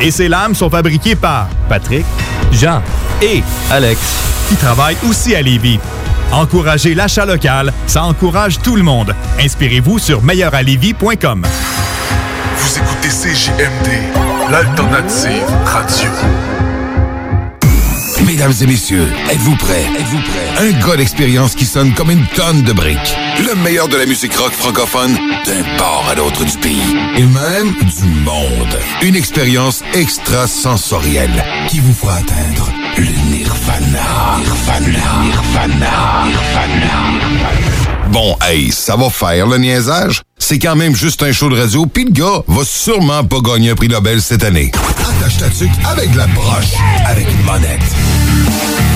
[0.00, 2.04] Et ses lames sont fabriquées par Patrick,
[2.52, 2.82] Jean
[3.22, 4.00] et Alex
[4.48, 5.78] qui travaillent aussi à Lévis.
[6.32, 9.14] Encouragez l'achat local, ça encourage tout le monde.
[9.38, 11.46] Inspirez-vous sur meilleuralevis.com.
[12.62, 13.90] Vous écoutez CJMD,
[14.48, 16.10] l'alternative radio.
[18.24, 19.84] Mesdames et messieurs, êtes-vous prêts?
[19.98, 20.68] Êtes-vous prêts?
[20.68, 23.16] Un gars d'expérience qui sonne comme une tonne de briques.
[23.44, 25.12] Le meilleur de la musique rock francophone
[25.44, 26.96] d'un port à l'autre du pays.
[27.16, 28.78] Et même du monde.
[29.02, 33.06] Une expérience extrasensorielle qui vous fera atteindre le
[33.36, 34.38] nirvana.
[34.38, 35.24] Nirvana.
[35.24, 36.24] Nirvana.
[36.26, 37.31] Nirvana.
[38.12, 40.20] Bon, hey, ça va faire le niaisage.
[40.36, 43.70] C'est quand même juste un show de radio, puis le gars va sûrement pas gagner
[43.70, 44.70] un prix Nobel cette année.
[45.00, 46.74] Attache ta avec la broche,
[47.06, 48.91] avec une monette.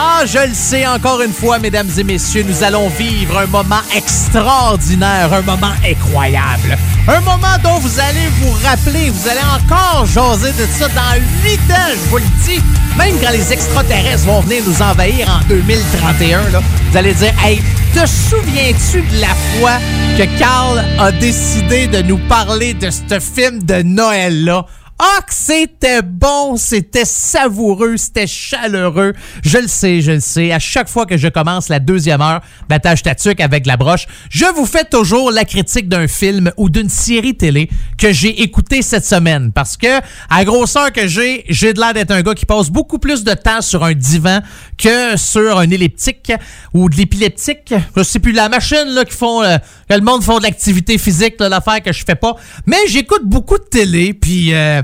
[0.00, 3.80] Ah, je le sais, encore une fois, mesdames et messieurs, nous allons vivre un moment
[3.94, 6.76] extraordinaire, un moment incroyable.
[7.08, 11.60] Un moment dont vous allez vous rappeler, vous allez encore jaser de ça dans huit
[11.70, 12.60] ans, je vous le dis.
[12.96, 16.60] Même quand les extraterrestres vont venir nous envahir en 2031, là,
[16.90, 17.62] vous allez dire, hey,
[17.94, 19.78] te souviens-tu de la fois
[20.16, 24.66] que Carl a décidé de nous parler de ce film de Noël-là.
[25.00, 29.12] Ah, que c'était bon, c'était savoureux, c'était chaleureux.
[29.44, 30.50] Je le sais, je le sais.
[30.50, 34.46] À chaque fois que je commence la deuxième heure d'attache tatuc avec la broche, je
[34.56, 39.06] vous fais toujours la critique d'un film ou d'une série télé que j'ai écouté cette
[39.06, 39.52] semaine.
[39.52, 42.98] Parce que, à grosseur que j'ai, j'ai de l'air d'être un gars qui passe beaucoup
[42.98, 44.40] plus de temps sur un divan
[44.76, 46.32] que sur un elliptique
[46.74, 47.72] ou de l'épileptique.
[47.96, 50.98] Je sais plus, la machine là, qui font, euh, que le monde font de l'activité
[50.98, 52.34] physique, l'affaire que je fais pas.
[52.66, 54.82] Mais j'écoute beaucoup de télé, puis euh,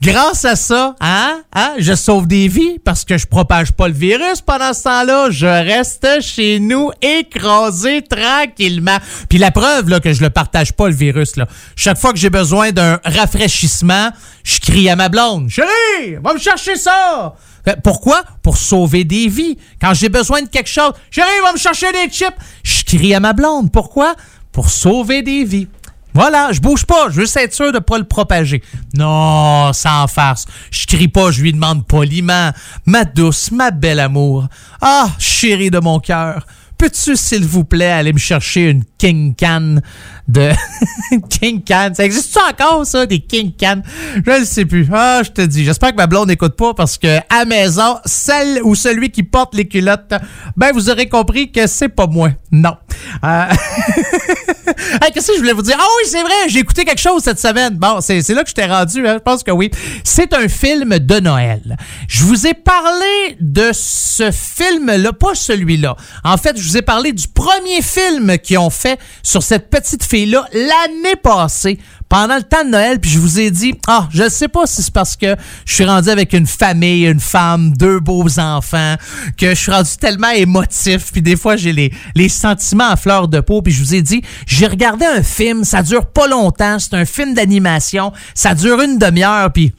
[0.00, 3.94] grâce à ça, hein, hein, je sauve des vies parce que je propage pas le
[3.94, 5.30] virus pendant ce temps-là.
[5.30, 8.98] Je reste chez nous écrasé tranquillement.
[9.28, 11.34] Puis la preuve que je le partage pas le virus,
[11.76, 14.10] chaque fois que j'ai besoin d'un rafraîchissement,
[14.42, 17.34] je crie à ma blonde, chérie, va me chercher ça.
[17.64, 18.22] Fait, Pourquoi?
[18.42, 19.56] Pour sauver des vies.
[19.80, 22.34] Quand j'ai besoin de quelque chose, chérie, va me chercher des chips.
[22.62, 23.72] Je crie à ma blonde.
[23.72, 24.14] Pourquoi?
[24.52, 25.68] Pour sauver des vies.
[26.14, 28.62] Voilà, je bouge pas, je veux être sûr de pas le propager.
[28.96, 30.46] Non, sans farce.
[30.70, 32.52] Je crie pas, je lui demande poliment.
[32.86, 34.46] Ma douce, ma belle amour.
[34.80, 36.46] Ah, chérie de mon cœur.
[36.78, 39.82] Peux-tu, s'il vous plaît, aller me chercher une King Can
[40.26, 40.50] de...
[41.28, 41.90] King Can.
[41.92, 43.82] Ça existe encore, ça, des King Can?
[44.26, 44.88] Je ne sais plus.
[44.90, 45.62] Ah, je te dis.
[45.62, 49.54] J'espère que ma blonde n'écoute pas parce que, à maison, celle ou celui qui porte
[49.54, 50.14] les culottes,
[50.56, 52.30] ben, vous aurez compris que c'est pas moi.
[52.50, 52.78] Non.
[53.24, 53.44] Euh...
[55.12, 55.76] Qu'est-ce que je voulais vous dire?
[55.78, 57.76] Ah oui, c'est vrai, j'ai écouté quelque chose cette semaine.
[57.76, 59.70] Bon, c'est c'est là que je t'ai rendu, hein, je pense que oui.
[60.02, 61.76] C'est un film de Noël.
[62.08, 65.96] Je vous ai parlé de ce film-là, pas celui-là.
[66.24, 70.04] En fait, je vous ai parlé du premier film qu'ils ont fait sur cette petite
[70.04, 71.78] fille-là l'année passée
[72.08, 74.82] pendant le temps de Noël, puis je vous ai dit, ah, je sais pas si
[74.82, 75.34] c'est parce que
[75.64, 78.94] je suis rendu avec une famille, une femme, deux beaux enfants,
[79.36, 83.40] que je suis rendu tellement émotif, puis des fois j'ai les, sentiments à fleur de
[83.40, 86.94] peau, puis je vous ai dit, j'ai regardé un film, ça dure pas longtemps, c'est
[86.94, 89.72] un film d'animation, ça dure une demi-heure, puis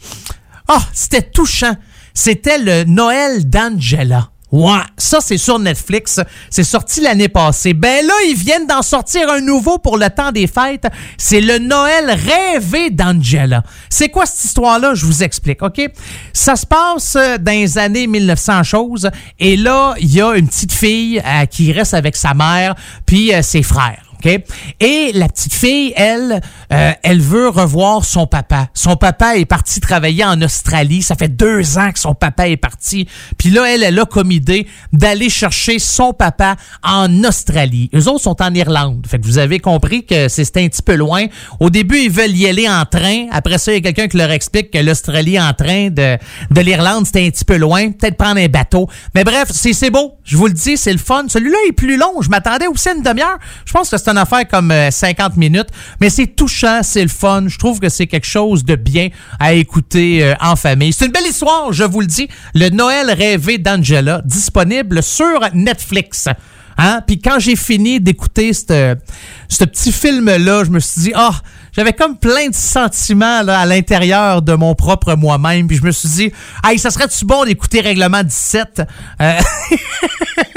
[0.68, 1.76] ah, c'était touchant.
[2.14, 4.30] C'était le Noël d'Angela.
[4.98, 6.20] Ça c'est sur Netflix.
[6.50, 7.74] C'est sorti l'année passée.
[7.74, 10.88] Ben là, ils viennent d'en sortir un nouveau pour le temps des fêtes.
[11.18, 13.64] C'est le Noël rêvé d'Angela.
[13.90, 14.94] C'est quoi cette histoire-là?
[14.94, 15.82] Je vous explique, OK?
[16.34, 19.10] Ça se passe euh, dans les années 1900 choses.
[19.40, 22.76] Et là, il y a une petite fille euh, qui reste avec sa mère
[23.06, 24.05] puis euh, ses frères.
[24.80, 26.42] Et la petite fille, elle,
[26.74, 28.70] euh, elle veut revoir son papa.
[28.74, 31.02] Son papa est parti travailler en Australie.
[31.02, 33.08] Ça fait deux ans que son papa est parti.
[33.38, 37.90] Puis là, elle, elle a comme idée d'aller chercher son papa en Australie.
[37.96, 39.06] Eux autres sont en Irlande.
[39.08, 41.26] Fait que vous avez compris que c'était un petit peu loin.
[41.60, 43.28] Au début, ils veulent y aller en train.
[43.32, 46.18] Après ça, il y a quelqu'un qui leur explique que l'Australie en train de,
[46.52, 47.92] de l'Irlande, c'était un petit peu loin.
[47.92, 48.90] Peut-être prendre un bateau.
[49.14, 50.16] Mais bref, c'est beau.
[50.26, 51.26] Je vous le dis, c'est le fun.
[51.28, 52.22] Celui-là est plus long.
[52.22, 53.38] Je m'attendais aussi à une demi-heure.
[53.64, 55.68] Je pense que c'est une affaire comme euh, 50 minutes.
[56.02, 57.44] Mais c'est touchant, c'est le fun.
[57.48, 59.10] Je trouve que c'est quelque chose de bien
[59.40, 60.94] à écouter euh, en famille.
[60.94, 62.28] C'est une belle histoire, je vous le dis.
[62.56, 66.28] Le Noël rêvé d'Angela, disponible sur Netflix.
[66.78, 67.02] Hein?
[67.06, 68.96] Puis quand j'ai fini d'écouter ce
[69.48, 71.40] ce petit film-là, je me suis dit, ah,
[71.76, 75.68] j'avais comme plein de sentiments là, à l'intérieur de mon propre moi-même.
[75.68, 76.32] Puis je me suis dit,
[76.64, 78.82] hey, ça serait-tu bon d'écouter Règlement 17?
[79.22, 79.34] Euh,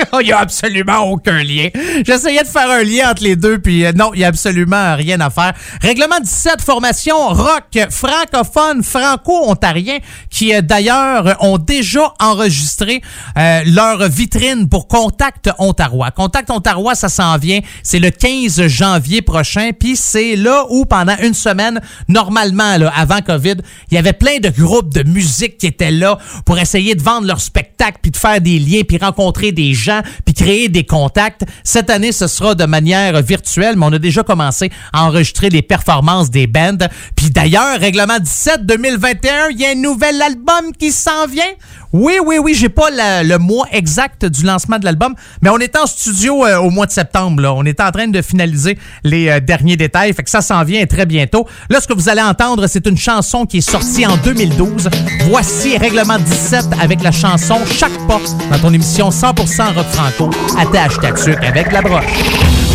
[0.20, 1.68] Il n'y a absolument aucun lien.
[2.04, 4.96] J'essayais de faire un lien entre les deux, puis euh, non, il n'y a absolument
[4.96, 5.52] rien à faire.
[5.82, 9.98] Règlement 17, formation rock francophone, franco-ontarien,
[10.30, 13.02] qui euh, d'ailleurs ont déjà enregistré
[13.36, 16.04] euh, leur vitrine pour Contact Ontario.
[16.16, 17.60] Contact Ontario, ça s'en vient.
[17.82, 23.56] C'est le 15 janvier prochain, puis c'est là où pendant une semaine, normalement, avant COVID,
[23.90, 27.26] il y avait plein de groupes de musique qui étaient là pour essayer de vendre
[27.26, 31.44] leur spectacle, puis de faire des liens, puis rencontrer des gens, puis créer des contacts.
[31.64, 35.62] Cette année, ce sera de manière virtuelle, mais on a déjà commencé à enregistrer les
[35.62, 36.88] performances des bands.
[37.16, 41.44] Puis d'ailleurs, Règlement 17 2021, il y a un nouvel album qui s'en vient.
[41.92, 45.74] Oui, oui, oui, j'ai pas le mois exact du lancement de l'album, mais on est
[45.76, 47.42] en studio euh, au mois de septembre.
[47.56, 50.84] On est en train de finaliser les euh, derniers détails, fait que ça s'en vient
[50.84, 51.46] très bientôt.
[51.70, 54.90] Là, ce que vous allez entendre, c'est une chanson qui est sortie en 2012.
[55.30, 58.20] Voici Règlement 17 avec la chanson Chaque pas
[58.50, 60.30] dans ton émission 100% rock franco.
[60.58, 61.08] Attache ta
[61.46, 62.67] avec la broche.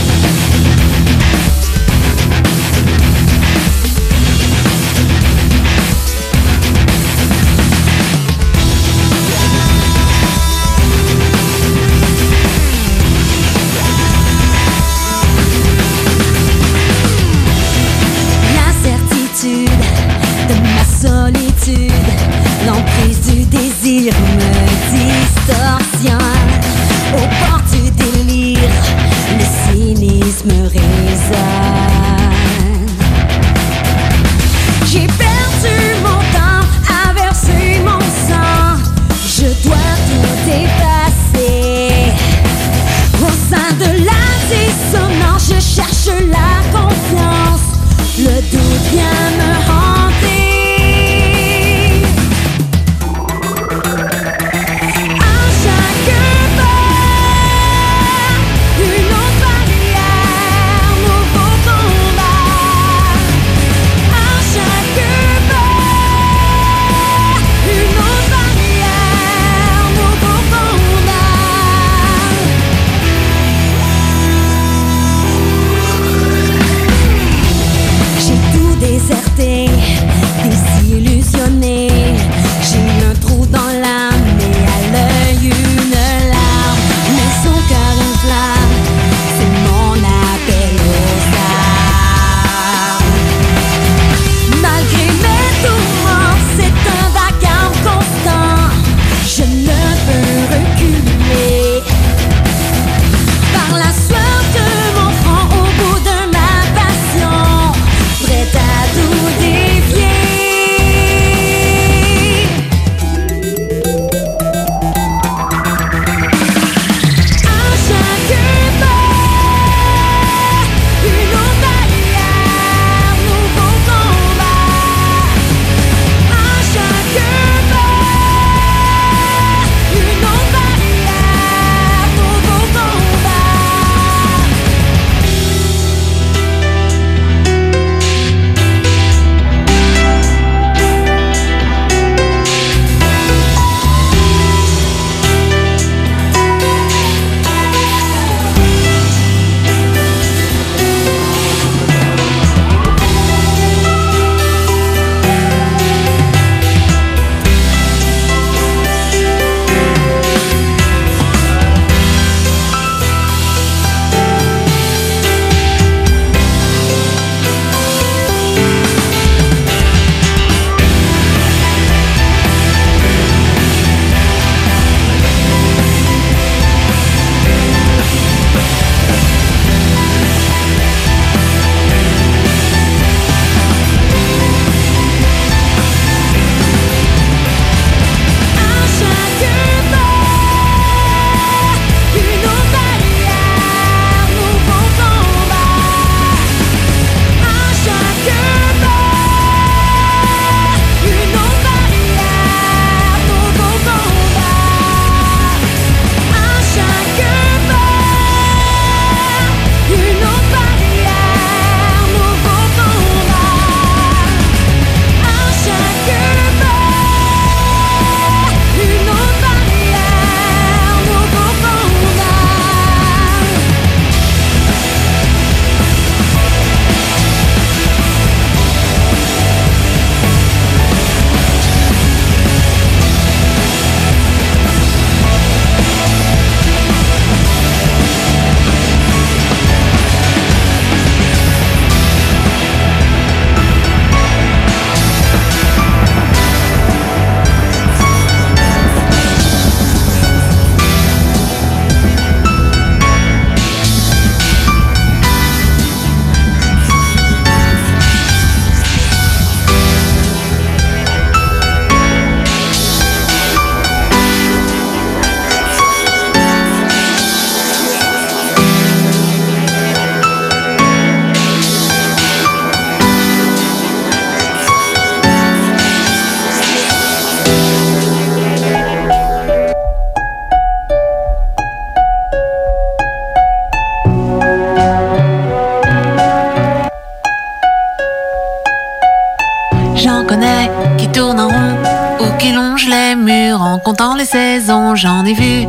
[293.84, 295.68] comptant les saisons, j'en ai vu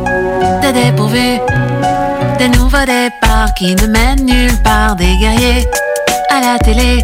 [0.61, 1.39] des dépourvus,
[2.37, 5.67] des nouveaux départs qui ne mènent nulle part, des guerriers
[6.29, 7.03] à la télé,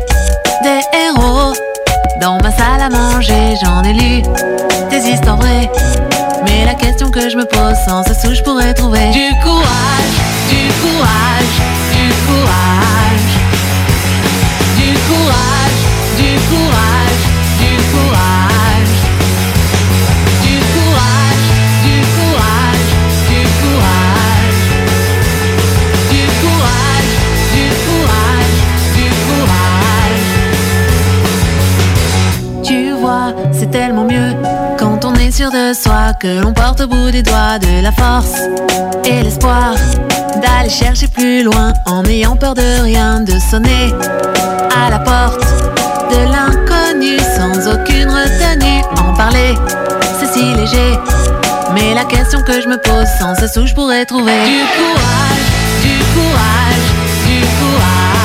[0.64, 1.54] des héros.
[2.22, 4.22] Dans ma salle à manger, j'en ai lu
[4.90, 5.70] des histoires vraies.
[6.46, 10.16] Mais la question que je me pose sans cesse où je pourrais trouver du courage,
[10.50, 11.54] du courage,
[11.92, 13.32] du courage,
[14.78, 16.91] du courage, du courage.
[35.52, 38.34] De soi, que l'on porte au bout des doigts de la force
[39.04, 39.74] et l'espoir
[40.42, 43.94] d'aller chercher plus loin en n'ayant peur de rien, de sonner
[44.76, 45.42] à la porte
[46.12, 48.82] de l'inconnu sans aucune retenue.
[48.98, 49.56] En parler,
[50.20, 50.98] c'est si léger,
[51.74, 55.48] mais la question que je me pose sans cesse où je pourrais trouver du courage,
[55.82, 56.86] du courage,
[57.28, 58.21] du courage,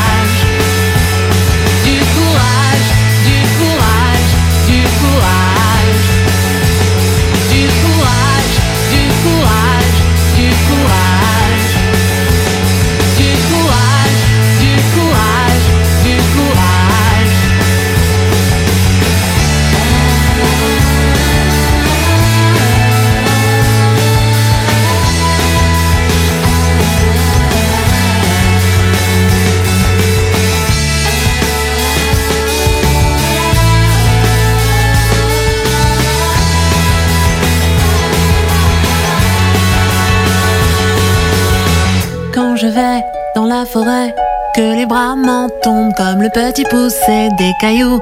[42.57, 43.05] Je vais
[43.35, 44.15] dans la forêt,
[44.55, 48.01] que les bras m'en tombent comme le petit poussé des cailloux,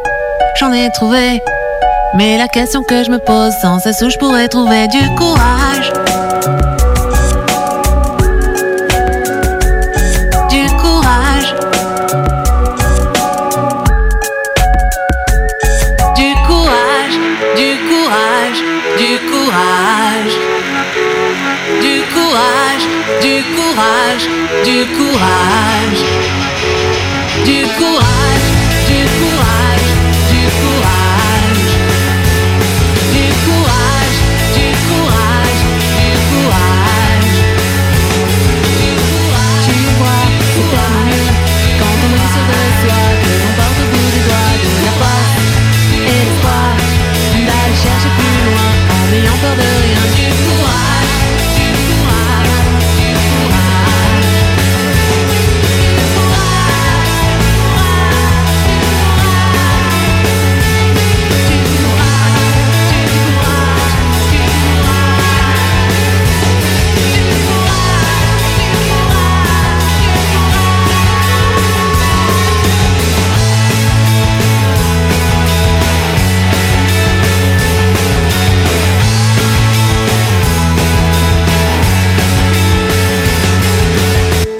[0.60, 1.42] j'en ai trouvé.
[2.14, 6.03] Mais la question que je me pose sans cesse où je pourrais trouver du courage.
[24.86, 25.83] く愛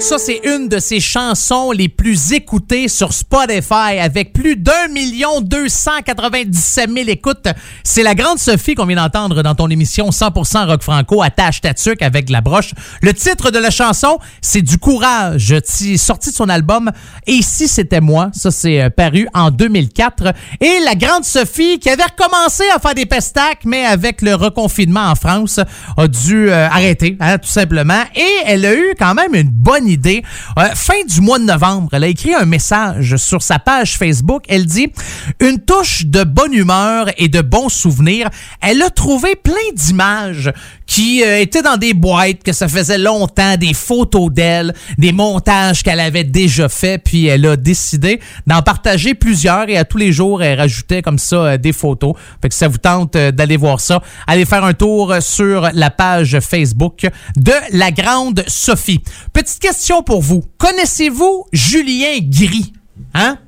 [0.06, 5.40] Ça, c'est une de ses chansons les plus écoutées sur Spotify avec plus d'un million
[5.40, 7.48] deux cent quatre-vingt-dix-sept mille écoutes.
[7.82, 11.72] C'est la grande Sophie qu'on vient d'entendre dans ton émission 100% rock franco attache ta
[12.02, 12.72] avec la broche.
[13.00, 16.92] Le titre de la chanson, c'est Du courage, Ti- sorti de son album
[17.26, 18.28] Et ici c'était moi?
[18.34, 20.34] Ça, c'est euh, paru en 2004.
[20.60, 25.08] Et la grande Sophie qui avait recommencé à faire des pestacs, mais avec le reconfinement
[25.08, 25.60] en France,
[25.96, 28.02] a dû euh, arrêter, hein, tout simplement.
[28.14, 29.93] Et elle a eu quand même une bonne idée.
[30.06, 34.44] Euh, fin du mois de novembre, elle a écrit un message sur sa page Facebook.
[34.48, 34.92] Elle dit
[35.40, 38.30] une touche de bonne humeur et de bons souvenirs.
[38.60, 40.52] Elle a trouvé plein d'images
[40.86, 45.82] qui euh, étaient dans des boîtes que ça faisait longtemps, des photos d'elle, des montages
[45.82, 50.12] qu'elle avait déjà fait, puis elle a décidé d'en partager plusieurs et à tous les
[50.12, 52.14] jours elle rajoutait comme ça euh, des photos.
[52.42, 55.90] Fait que ça vous tente euh, d'aller voir ça, allez faire un tour sur la
[55.90, 57.06] page Facebook
[57.36, 59.02] de la grande Sophie.
[59.32, 60.44] Petite question pour vous.
[60.58, 62.72] Connaissez-vous Julien Gris?
[63.14, 63.38] Hein?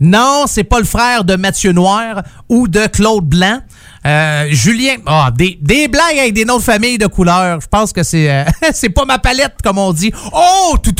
[0.00, 3.60] Non, c'est pas le frère de Mathieu Noir ou de Claude Blanc?
[4.08, 7.60] Euh, Julien, ah, des, des blagues avec des noms de famille de couleurs.
[7.60, 8.44] Je pense que c'est euh,
[8.94, 10.10] pas ma palette comme on dit.
[10.32, 10.94] Oh, tout.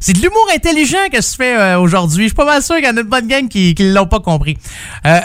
[0.00, 2.24] C'est de l'humour intelligent que se fait euh, aujourd'hui.
[2.24, 4.06] Je suis pas mal sûr qu'il y en a une bonne gang qui qui l'ont
[4.06, 4.56] pas compris.
[5.06, 5.20] Euh,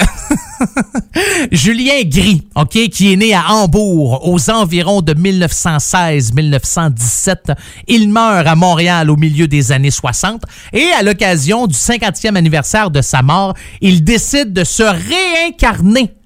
[1.51, 7.55] Julien Gris, OK, qui est né à Hambourg aux environs de 1916-1917.
[7.87, 10.43] Il meurt à Montréal au milieu des années 60
[10.73, 16.16] et à l'occasion du 50e anniversaire de sa mort, il décide de se réincarner.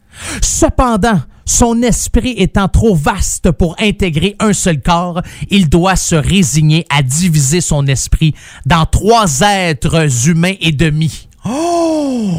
[0.42, 6.86] Cependant, son esprit étant trop vaste pour intégrer un seul corps, il doit se résigner
[6.90, 8.34] à diviser son esprit
[8.66, 11.28] dans trois êtres humains et demi.
[11.46, 12.32] Oh!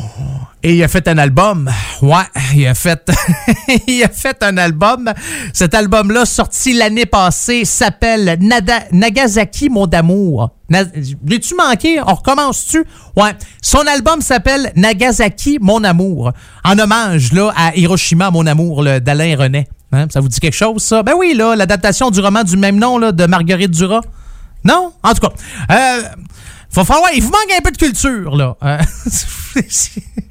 [0.65, 1.69] Et il a fait un album.
[2.03, 2.23] Ouais,
[2.55, 3.11] il a fait,
[3.89, 5.11] il a fait un album.
[5.53, 8.39] Cet album-là, sorti l'année passée, s'appelle
[8.93, 10.51] Nagasaki, mon d'amour.
[10.69, 12.01] Na- L'as-tu manqué?
[12.07, 12.85] On recommence-tu?
[13.17, 13.33] Ouais.
[13.61, 16.33] Son album s'appelle Nagasaki, mon amour.
[16.65, 19.67] En hommage, là, à Hiroshima, mon amour, d'Alain René.
[19.91, 21.03] Hein, Ça vous dit quelque chose, ça?
[21.03, 24.01] Ben oui, là, l'adaptation du roman du même nom, là, de Marguerite Duras.
[24.65, 24.93] Non?
[25.03, 25.33] En tout cas.
[25.73, 26.03] Euh,
[26.73, 28.57] faut faire, il vous manque un peu de culture, là.
[28.63, 28.79] Hein.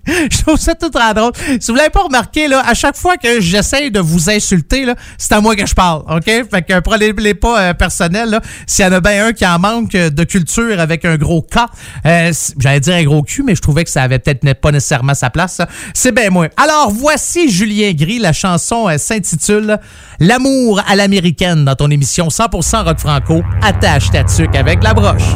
[0.08, 1.32] Je trouve ça tout très drôle.
[1.60, 4.96] Si vous l'avez pas remarqué, là, à chaque fois que j'essaie de vous insulter, là,
[5.20, 6.26] c'est à moi que je parle, OK?
[6.26, 8.42] Fait que prenez les pas euh, personnels, là.
[8.66, 11.44] S'il y en a bien un qui en manque euh, de culture avec un gros
[11.44, 11.60] K,
[12.06, 15.14] euh, j'allais dire un gros cul, mais je trouvais que ça avait peut-être pas nécessairement
[15.14, 15.62] sa place.
[15.94, 16.48] C'est bien moi.
[16.58, 18.18] Alors, voici Julien Gris.
[18.18, 19.80] La chanson s'intitule
[20.20, 23.44] L'amour à l'américaine dans ton émission 100% rock franco.
[23.62, 25.36] Attache ta tuque avec la broche.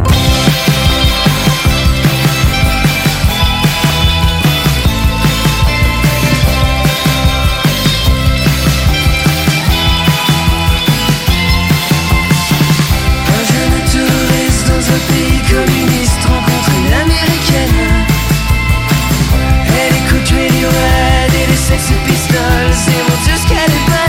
[21.65, 24.05] sexy pistols et mon dieu ce qu'elle est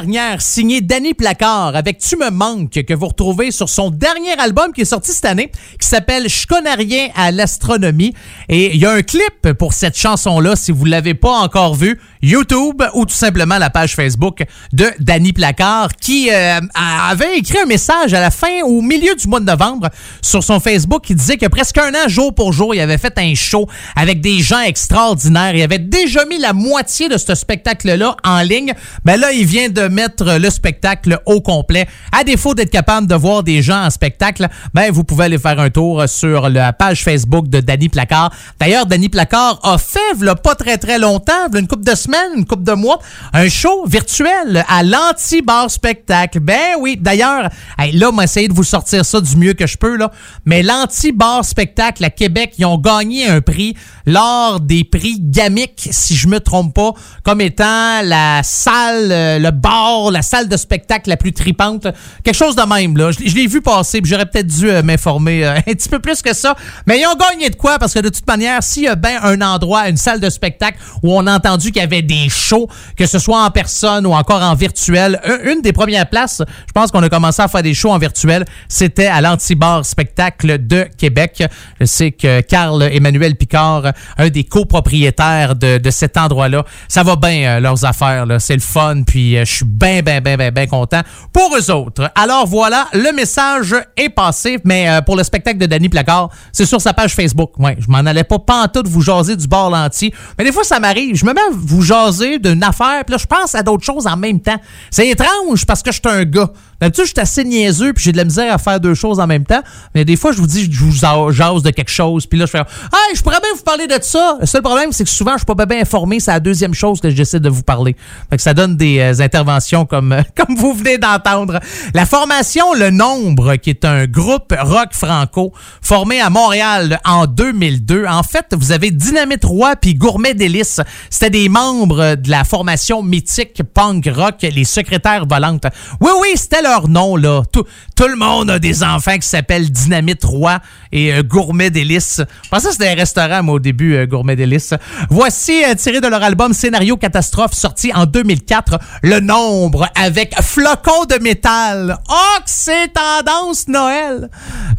[0.00, 4.72] dernière, signée Danny Placard avec Tu me manques, que vous retrouvez sur son dernier album
[4.72, 8.14] qui est sorti cette année, qui s'appelle Je connais rien à l'astronomie.
[8.48, 12.00] Et il y a un clip pour cette chanson-là, si vous l'avez pas encore vu,
[12.22, 17.66] YouTube ou tout simplement la page Facebook de Danny Placard, qui euh, avait écrit un
[17.66, 19.88] message à la fin, au milieu du mois de novembre,
[20.22, 23.16] sur son Facebook, qui disait que presque un an, jour pour jour, il avait fait
[23.18, 23.66] un show
[23.96, 25.54] avec des gens extraordinaires.
[25.54, 28.74] Il avait déjà mis la moitié de ce spectacle-là en ligne.
[29.04, 31.86] Ben là, il vient de mettre le spectacle au complet.
[32.12, 35.58] À défaut d'être capable de voir des gens en spectacle, ben vous pouvez aller faire
[35.58, 38.32] un tour sur la page Facebook de Danny Placard.
[38.58, 41.94] D'ailleurs, Danny Placard a fait, là, pas très très longtemps, une couple de
[42.36, 43.00] une couple de mois,
[43.32, 46.40] un show virtuel à l'anti-bar spectacle.
[46.40, 49.76] Ben oui, d'ailleurs, hey, là, moi, essayer de vous sortir ça du mieux que je
[49.76, 50.10] peux, là.
[50.44, 53.76] Mais l'anti-bar spectacle à Québec, ils ont gagné un prix
[54.10, 56.92] lors des prix Gamic, si je me trompe pas,
[57.22, 61.86] comme étant la salle, euh, le bar, la salle de spectacle la plus tripante.
[62.24, 63.10] Quelque chose de même, là.
[63.12, 66.34] Je, l'ai vu passer, j'aurais peut-être dû euh, m'informer euh, un petit peu plus que
[66.34, 66.56] ça.
[66.86, 67.78] Mais ils ont gagné de quoi?
[67.78, 70.78] Parce que de toute manière, s'il y a bien un endroit, une salle de spectacle
[71.02, 74.12] où on a entendu qu'il y avait des shows, que ce soit en personne ou
[74.12, 77.62] encore en virtuel, un- une des premières places, je pense qu'on a commencé à faire
[77.62, 81.44] des shows en virtuel, c'était à l'Antibar Spectacle de Québec.
[81.80, 87.16] Je sais que Carl Emmanuel Picard, un des copropriétaires de, de cet endroit-là, ça va
[87.16, 88.38] bien euh, leurs affaires, là.
[88.38, 91.00] c'est le fun, puis euh, je suis bien, bien, bien, bien, bien content
[91.32, 92.10] pour eux autres.
[92.14, 96.66] Alors voilà, le message est passé, mais euh, pour le spectacle de Danny Placard, c'est
[96.66, 97.58] sur sa page Facebook.
[97.58, 100.80] Ouais, je m'en allais pas pantoute vous jaser du bord lenti, mais des fois ça
[100.80, 103.84] m'arrive, je me mets à vous jaser d'une affaire, puis là je pense à d'autres
[103.84, 104.60] choses en même temps.
[104.90, 106.50] C'est étrange parce que je suis un gars.
[106.80, 109.26] D'habitude, je suis assez niaiseux puis j'ai de la misère à faire deux choses en
[109.26, 109.62] même temps.
[109.94, 112.26] Mais des fois, je vous dis, je vous ja- jase de quelque chose.
[112.26, 114.36] Puis là, je fais Hey, je pourrais bien vous parler de ça.
[114.40, 116.20] Le seul problème, c'est que souvent, je suis pas bien informé.
[116.20, 117.96] C'est la deuxième chose que j'essaie de vous parler.
[118.30, 121.60] Fait que ça donne des euh, interventions comme, comme vous venez d'entendre.
[121.94, 125.52] La formation Le Nombre, qui est un groupe rock franco
[125.82, 128.06] formé à Montréal en 2002.
[128.06, 130.80] En fait, vous avez Dynamite Roi puis Gourmet Délice.
[131.10, 135.66] C'était des membres de la formation mythique punk rock, les secrétaires volantes.
[136.00, 137.42] Oui, oui, c'était nom, là.
[137.52, 137.64] Tout,
[137.96, 140.58] tout le monde a des enfants qui s'appellent Dynamite Roi
[140.92, 142.22] et euh, Gourmet Délice.
[142.44, 144.74] Je pensais que c'était un restaurant, moi, au début, euh, Gourmet Délice.
[145.10, 151.04] Voici, euh, tiré de leur album Scénario Catastrophe, sorti en 2004, Le Nombre, avec Flocon
[151.08, 151.98] de métal.
[152.08, 154.28] Oh, que c'est tendance Noël!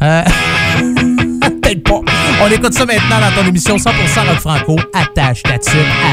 [0.00, 2.00] Peut-être pas.
[2.42, 3.88] On écoute ça maintenant dans ton émission 100%
[4.28, 4.76] Rock Franco.
[4.94, 5.54] Attache ta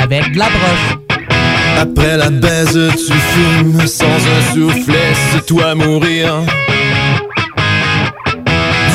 [0.03, 1.09] avec de la broche.
[1.81, 6.41] Après la baise, tu fumes sans un souffle, laisse-toi mourir.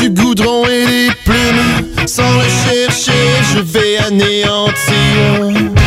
[0.03, 3.13] Du goudron et des plumes, sans le chercher,
[3.55, 5.84] je vais anéantir.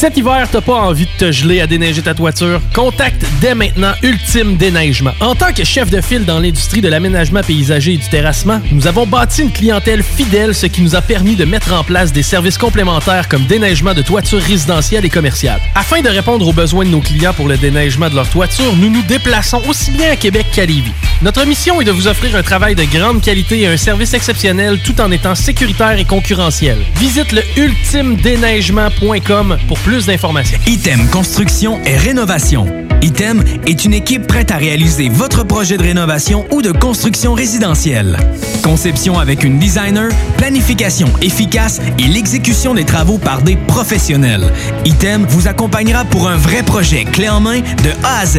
[0.00, 2.62] Cet hiver, t'as pas envie de te geler à déneiger ta toiture?
[2.74, 5.10] Contacte dès maintenant Ultime Déneigement.
[5.20, 8.86] En tant que chef de file dans l'industrie de l'aménagement paysager et du terrassement, nous
[8.86, 12.22] avons bâti une clientèle fidèle, ce qui nous a permis de mettre en place des
[12.22, 15.60] services complémentaires comme déneigement de toitures résidentielles et commerciales.
[15.74, 18.88] Afin de répondre aux besoins de nos clients pour le déneigement de leur toiture, nous
[18.88, 20.94] nous déplaçons aussi bien à Québec qu'à Lévis.
[21.22, 24.78] Notre mission est de vous offrir un travail de grande qualité et un service exceptionnel
[24.82, 26.78] tout en étant sécuritaire et concurrentiel.
[26.96, 30.58] Visite le ultimedéneigement.com pour plus d'informations.
[30.66, 32.66] Item Construction et Rénovation.
[33.02, 38.16] Item est une équipe prête à réaliser votre projet de rénovation ou de construction résidentielle.
[38.62, 44.50] Conception avec une designer, planification efficace et l'exécution des travaux par des professionnels.
[44.86, 48.38] Item vous accompagnera pour un vrai projet clé en main de A à Z.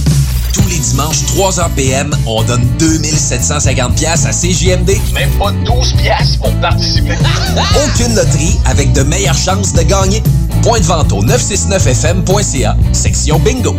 [0.71, 4.91] les dimanches, 3h PM, on donne 2750 pièces à CJMD.
[5.13, 7.17] Même pas 12 pièces pour participer.
[7.85, 10.23] Aucune loterie avec de meilleures chances de gagner.
[10.63, 13.75] Point de vente au 969fm.ca, section bingo.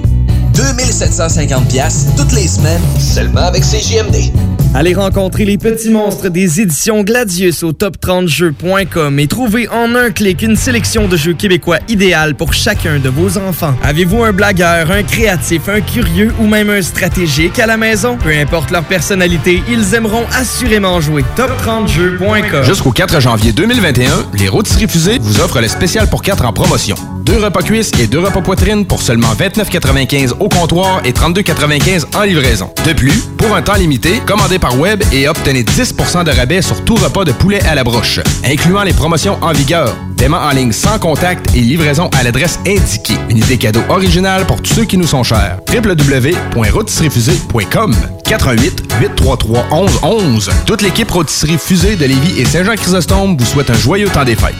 [0.54, 4.32] 2750 pièces toutes les semaines, seulement avec CJMD.
[4.74, 10.40] Allez rencontrer les petits monstres des éditions Gladius au top30jeux.com et trouvez en un clic
[10.40, 13.74] une sélection de jeux québécois idéal pour chacun de vos enfants.
[13.82, 18.16] Avez-vous un blagueur, un créatif, un curieux ou même un stratégique à la maison?
[18.16, 21.22] Peu importe leur personnalité, ils aimeront assurément jouer.
[21.36, 26.54] Top30jeux.com Jusqu'au 4 janvier 2021, les rôtisseries fusées vous offrent le spécial pour 4 en
[26.54, 26.96] promotion.
[27.24, 32.22] Deux repas cuisses et deux repas poitrine pour seulement 29,95 au comptoir et 32,95 en
[32.22, 32.68] livraison.
[32.84, 36.84] De plus, pour un temps limité, commandez par web et obtenez 10% de rabais sur
[36.84, 39.94] tout repas de poulet à la broche, incluant les promotions en vigueur.
[40.16, 43.14] Paiement en ligne sans contact et livraison à l'adresse indiquée.
[43.28, 45.58] Une idée cadeau originale pour tous ceux qui nous sont chers.
[45.72, 47.94] www.rôtisseriefusée.com
[48.24, 54.08] 418 833 1111 Toute l'équipe Rôtisserie Fusée de Lévis et Saint-Jean-Chrysostome vous souhaite un joyeux
[54.08, 54.56] temps des fêtes.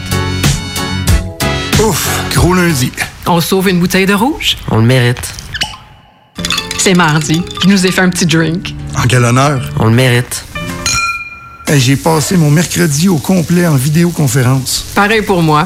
[1.85, 2.93] Ouf, gros lundi.
[3.25, 4.55] On sauve une bouteille de rouge?
[4.71, 5.42] On le mérite.
[6.85, 7.41] C'est mardi.
[7.61, 8.75] Je nous ai fait un petit drink.
[8.97, 9.69] En quel honneur?
[9.79, 10.43] On le mérite.
[11.73, 14.87] J'ai passé mon mercredi au complet en vidéoconférence.
[14.93, 15.65] Pareil pour moi.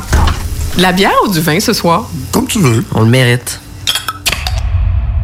[0.78, 2.08] De la bière ou du vin ce soir?
[2.32, 2.86] Comme tu veux.
[2.94, 3.60] On le mérite.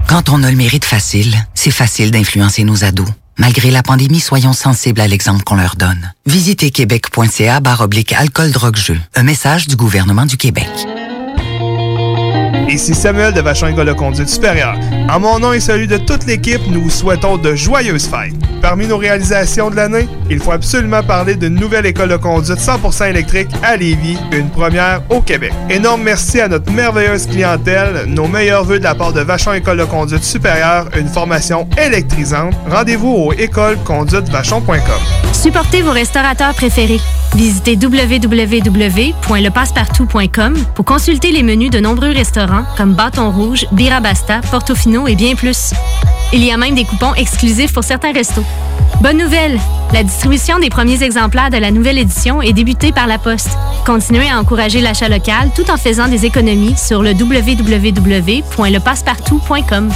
[0.08, 3.10] Quand on a le mérite facile, c'est facile d'influencer nos ados.
[3.38, 6.12] Malgré la pandémie, soyons sensibles à l'exemple qu'on leur donne.
[6.26, 9.00] Visitez québec.ca barre oblique alcool drogue jeu.
[9.14, 10.72] Un message du gouvernement du Québec.
[12.70, 14.78] Ici Samuel de Vachon École de Conduite Supérieure.
[15.10, 18.34] En mon nom et celui de toute l'équipe, nous vous souhaitons de joyeuses fêtes.
[18.62, 23.10] Parmi nos réalisations de l'année, il faut absolument parler d'une nouvelle école de conduite 100%
[23.10, 25.52] électrique à Lévis, une première au Québec.
[25.70, 29.80] Énorme merci à notre merveilleuse clientèle, nos meilleurs voeux de la part de Vachon École
[29.80, 32.54] de Conduite Supérieure, une formation électrisante.
[32.70, 34.80] Rendez-vous au écoleconduitevachon.com.
[35.34, 37.02] Supportez vos restaurateurs préférés.
[37.36, 45.16] Visitez www.lepassepartout.com pour consulter les menus de nombreux restaurants comme Bâton Rouge, Birabasta, Portofino et
[45.16, 45.74] bien plus.
[46.32, 48.44] Il y a même des coupons exclusifs pour certains restos.
[49.02, 49.60] Bonne nouvelle!
[49.92, 53.58] La distribution des premiers exemplaires de la nouvelle édition est débutée par la Poste.
[53.86, 59.92] Continuez à encourager l'achat local tout en faisant des économies sur le www.lepassepartout.com.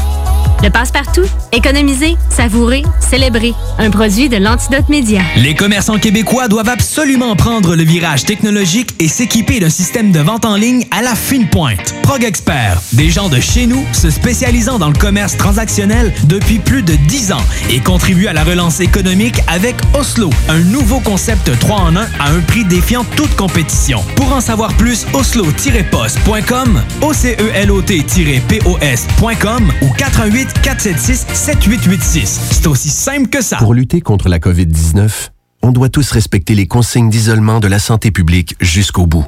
[0.63, 3.53] Le passe-partout, économiser, savourer, célébrer.
[3.77, 5.21] Un produit de l'Antidote Média.
[5.35, 10.45] Les commerçants québécois doivent absolument prendre le virage technologique et s'équiper d'un système de vente
[10.45, 11.93] en ligne à la fine pointe.
[12.01, 16.81] Prog Expert, des gens de chez nous se spécialisant dans le commerce transactionnel depuis plus
[16.81, 21.75] de 10 ans et contribuent à la relance économique avec Oslo, un nouveau concept 3
[21.75, 24.03] en 1 à un prix défiant toute compétition.
[24.15, 32.39] Pour en savoir plus, oslo-post.com, OCELOT-POS.com ou 88 476 7886.
[32.51, 33.57] C'est aussi simple que ça.
[33.57, 35.29] Pour lutter contre la COVID-19,
[35.61, 39.25] on doit tous respecter les consignes d'isolement de la santé publique jusqu'au bout.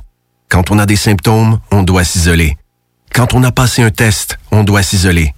[0.49, 2.57] Quand on a des symptômes, on doit s'isoler.
[3.13, 5.33] Quand on a passé un test, on doit s'isoler.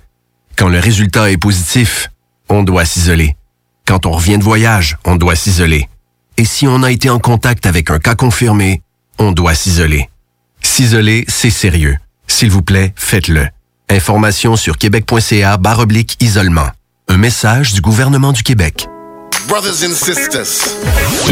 [0.55, 2.09] Quand le résultat est positif,
[2.49, 3.35] on doit s'isoler.
[3.85, 5.89] Quand on revient de voyage, on doit s'isoler.
[6.37, 8.81] Et si on a été en contact avec un cas confirmé,
[9.19, 10.09] on doit s'isoler.
[10.61, 11.97] S'isoler, c'est sérieux.
[12.27, 13.47] S'il vous plaît, faites-le.
[13.91, 15.57] Information sur québec.ca
[16.21, 16.69] isolement.
[17.09, 18.87] Un message du gouvernement du Québec.
[19.47, 20.75] Brothers and sisters.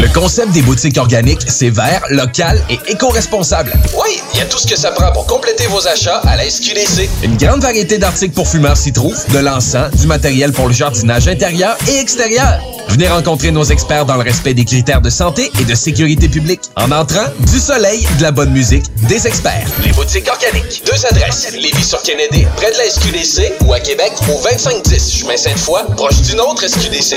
[0.00, 3.72] Le concept des boutiques organiques, c'est vert, local et éco-responsable.
[3.94, 6.48] Oui, il y a tout ce que ça prend pour compléter vos achats à la
[6.48, 7.08] SQDC.
[7.22, 11.28] Une grande variété d'articles pour fumeurs s'y trouve, de l'encens, du matériel pour le jardinage
[11.28, 12.60] intérieur et extérieur.
[12.88, 16.62] Venez rencontrer nos experts dans le respect des critères de santé et de sécurité publique.
[16.76, 19.66] En entrant, du soleil, de la bonne musique, des experts.
[19.84, 20.82] Les boutiques organiques.
[20.84, 21.52] Deux adresses.
[21.52, 26.20] Lévis sur Kennedy, près de la SQDC ou à Québec au 2510 chemin Sainte-Foy, proche
[26.22, 27.16] d'une autre SQDC.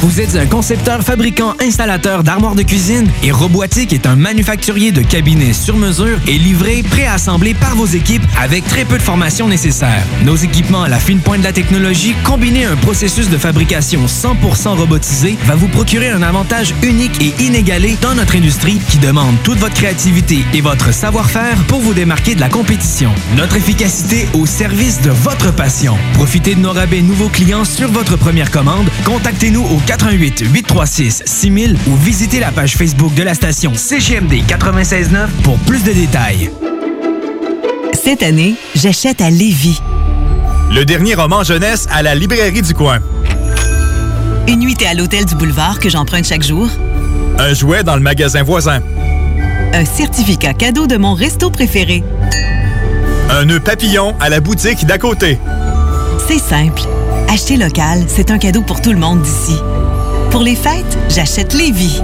[0.00, 5.00] Vous êtes un concepteur, fabricant, installateur d'armoires de cuisine et Robotique est un manufacturier de
[5.00, 10.04] cabinets sur mesure et livré, préassemblé par vos équipes avec très peu de formation nécessaire.
[10.24, 14.06] Nos équipements à la fine pointe de la technologie, combinés à un processus de fabrication
[14.06, 19.36] 100% robotisé, va vous procurer un avantage unique et inégalé dans notre industrie qui demande
[19.42, 23.10] toute votre créativité et votre savoir-faire pour vous démarquer de la compétition.
[23.36, 25.96] Notre efficacité au service de votre passion.
[26.12, 28.88] Profitez de nos rabais nouveaux clients sur votre première commande.
[29.04, 35.30] Contactez-nous au 88 836 6000 ou visitez la page Facebook de la station CGMD 969
[35.42, 36.50] pour plus de détails.
[37.92, 39.80] Cette année, j'achète à Lévis.
[40.72, 42.98] Le dernier roman jeunesse à la librairie du coin.
[44.48, 46.68] Une nuitée à l'hôtel du boulevard que j'emprunte chaque jour.
[47.38, 48.80] Un jouet dans le magasin voisin.
[49.72, 52.02] Un certificat cadeau de mon resto préféré.
[53.30, 55.38] Un nœud papillon à la boutique d'à côté.
[56.26, 56.82] C'est simple.
[57.28, 59.56] Acheter local, c'est un cadeau pour tout le monde d'ici.
[60.34, 62.00] Pour les fêtes, j'achète Lévis.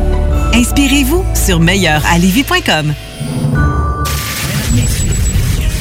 [0.55, 2.94] Inspirez-vous sur meilleuralevis.com.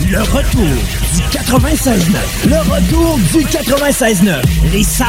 [0.09, 0.65] Le retour
[1.13, 1.99] du 96.9.
[2.47, 4.41] Le retour du 96.9.
[4.73, 5.07] Les salles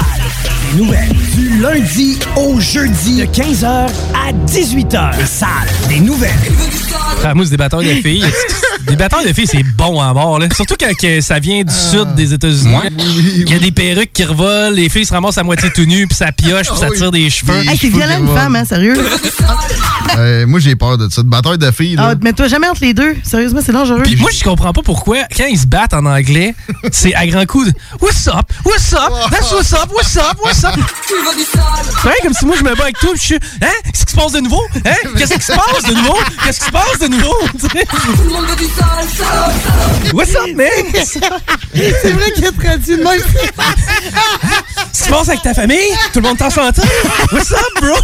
[0.70, 1.12] des nouvelles.
[1.34, 5.18] Du lundi au jeudi de 15h à 18h.
[5.18, 5.48] Les salles
[5.88, 6.30] des nouvelles.
[7.24, 8.24] Ah, c'est des bâtons de filles.
[8.86, 10.38] Des bâtons de filles, c'est bon à mort.
[10.38, 10.46] Là.
[10.54, 12.76] Surtout quand que ça vient du sud des États-Unis.
[13.36, 16.06] Il y a des perruques qui revolent, les filles se ramassent à moitié tout nues,
[16.06, 17.60] puis ça pioche, puis ça tire des cheveux.
[17.68, 18.94] Hey, c'est violent une femme, hein, sérieux?
[20.18, 21.22] Euh, moi, j'ai peur de ça.
[21.22, 22.10] De bataille de filles, là.
[22.10, 23.14] Ah, mets-toi jamais entre les deux.
[23.22, 24.02] Sérieusement, c'est dangereux.
[24.02, 26.54] Puis moi, je comprends pas pourquoi, quand ils se battent en anglais,
[26.90, 28.50] c'est à grands coups de What's up?
[28.64, 29.12] What's up?
[29.30, 29.88] That's what's up?
[29.92, 30.36] What's up?
[30.42, 30.74] What's up?
[32.02, 33.68] C'est comme si moi je me bats avec toi, puis je suis Hein?
[33.84, 34.62] Qu'est-ce qui se passe de nouveau?
[34.84, 34.90] Hein?
[35.16, 36.18] Qu'est-ce qui se passe de nouveau?
[36.44, 37.09] Qu'est-ce qui se passe de nouveau?
[37.10, 37.86] Tu sais?
[40.14, 40.68] What's up, man?
[40.94, 43.20] c'est vrai qu'il a traduit de même.
[44.92, 45.92] Se passe avec ta famille?
[46.12, 46.82] Tout le monde t'en s'entend?
[47.32, 47.96] What's up, bro?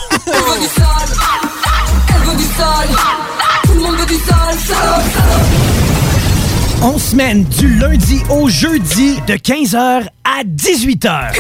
[6.83, 11.33] On semaine du lundi au jeudi de 15h à 18h.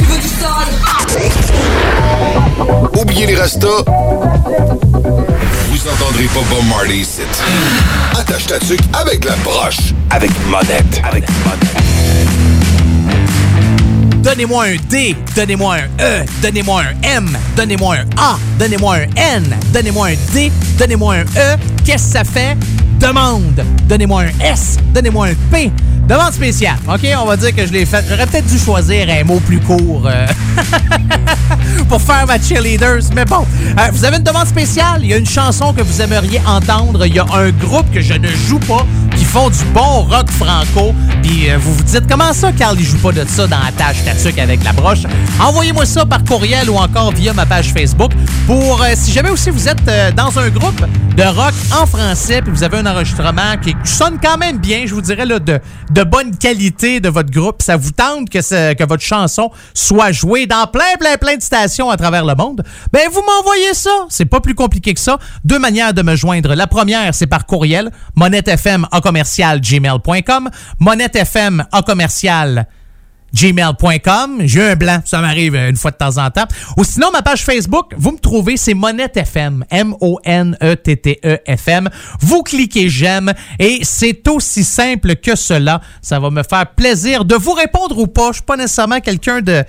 [3.00, 3.84] Oubliez les restos.
[5.86, 7.20] Vous entendrez pas Bob Marley ici.
[8.18, 9.94] Attache ta tuque avec la broche.
[10.10, 11.00] Avec monette.
[11.04, 11.24] Avec
[14.16, 19.56] Donnez-moi un D, donnez-moi un E, donnez-moi un M, donnez-moi un A, donnez-moi un N,
[19.72, 21.56] donnez-moi un D, donnez-moi un E.
[21.84, 22.56] Qu'est-ce que ça fait?
[22.98, 23.64] Demande.
[23.88, 25.70] Donnez-moi un S, donnez-moi un P.
[26.08, 26.76] Demande spéciale.
[26.88, 28.04] OK, on va dire que je l'ai faite.
[28.08, 30.26] J'aurais peut-être dû choisir un mot plus court euh,
[31.88, 33.02] pour faire ma cheerleaders.
[33.14, 33.44] Mais bon,
[33.76, 35.00] euh, vous avez une demande spéciale.
[35.02, 37.06] Il y a une chanson que vous aimeriez entendre.
[37.06, 38.86] Il y a un groupe que je ne joue pas
[39.16, 40.94] qui font du bon rock franco.
[41.24, 43.72] Puis euh, vous vous dites, comment ça, Carl, il joue pas de ça dans la
[43.72, 45.02] tâche tatuc avec la broche?
[45.40, 48.12] Envoyez-moi ça par courriel ou encore via ma page Facebook.
[48.46, 50.86] Pour, si jamais aussi vous êtes dans un groupe
[51.16, 54.94] de rock en français, puis vous avez un enregistrement qui sonne quand même bien, je
[54.94, 55.60] vous dirais, là, de,
[55.90, 60.46] de bonne qualité de votre groupe, ça vous tente que, que votre chanson soit jouée
[60.46, 63.90] dans plein, plein, plein de stations à travers le monde, ben vous m'envoyez ça.
[64.08, 65.18] C'est pas plus compliqué que ça.
[65.44, 66.54] Deux manières de me joindre.
[66.54, 72.66] La première, c'est par courriel, monettefm en commercial gmail.com, monettefm en commercial
[73.34, 74.42] gmail.com.
[74.44, 76.46] J'ai un blanc, ça m'arrive une fois de temps en temps.
[76.76, 79.64] Ou sinon, ma page Facebook, vous me trouvez, c'est Monette FM.
[79.70, 80.28] M-O-N-E-T-T-E-F-M.
[82.20, 85.80] Vous cliquez j'aime et c'est aussi simple que cela.
[86.00, 88.28] Ça va me faire plaisir de vous répondre ou pas.
[88.28, 89.64] Je suis pas nécessairement quelqu'un de,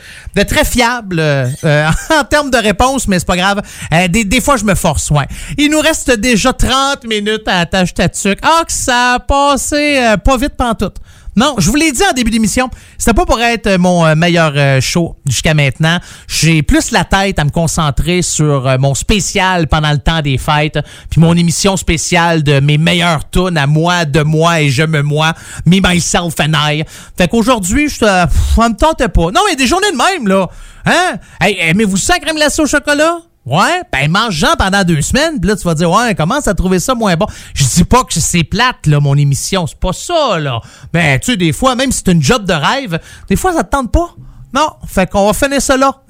[0.47, 1.47] très fiable euh,
[2.09, 3.61] en termes de réponse, mais c'est pas grave.
[3.93, 5.27] Euh, des, fois, je me force, ouais.
[5.57, 8.39] Il nous reste déjà 30 minutes à la tâche tatuc.
[8.41, 10.97] Ah, que ça a passé euh, pas vite pantoute.
[11.37, 14.53] Non, je vous l'ai dit en début d'émission, c'était pas pour être mon euh, meilleur
[14.55, 15.99] euh, show jusqu'à maintenant.
[16.27, 20.39] J'ai plus la tête à me concentrer sur euh, mon spécial pendant le temps des
[20.39, 20.79] fêtes,
[21.11, 25.03] puis mon émission spéciale de mes meilleurs tunes à moi, de moi et je me
[25.03, 25.33] moi,
[25.67, 26.83] me, myself and I.
[27.15, 28.27] Fait qu'aujourd'hui, je ça
[28.57, 29.31] me tente pas.
[29.31, 30.49] Non, mais des journées de même, là.
[30.87, 31.17] Hein?
[31.39, 33.26] Hey, aimez-vous ça, crème glacée au chocolat?
[33.47, 36.79] Ouais, ben mange-en pendant deux semaines, puis là tu vas dire ouais, commence à trouver
[36.79, 37.27] ça moins bon?
[37.53, 40.59] Je dis pas que c'est plate là mon émission, c'est pas ça là.
[40.91, 42.99] Ben tu sais des fois même si c'est une job de rêve,
[43.29, 44.13] des fois ça te tente pas.
[44.53, 45.91] Non, fait qu'on va finir ça là.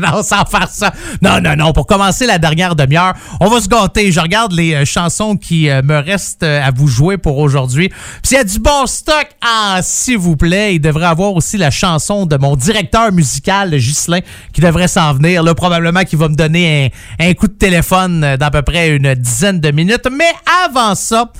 [0.00, 0.92] non, sans faire ça.
[1.20, 1.72] Non, non, non.
[1.72, 4.12] Pour commencer la dernière demi-heure, on va se gâter.
[4.12, 7.88] Je regarde les euh, chansons qui euh, me restent euh, à vous jouer pour aujourd'hui.
[7.88, 11.58] Puis s'il y a du bon stock, ah, s'il vous plaît, il devrait avoir aussi
[11.58, 14.20] la chanson de mon directeur musical, Ghislain,
[14.52, 15.42] qui devrait s'en venir.
[15.42, 18.90] Là, probablement qu'il va me donner un, un coup de téléphone euh, d'à peu près
[18.90, 20.06] une dizaine de minutes.
[20.10, 20.32] Mais
[20.64, 21.32] avant ça,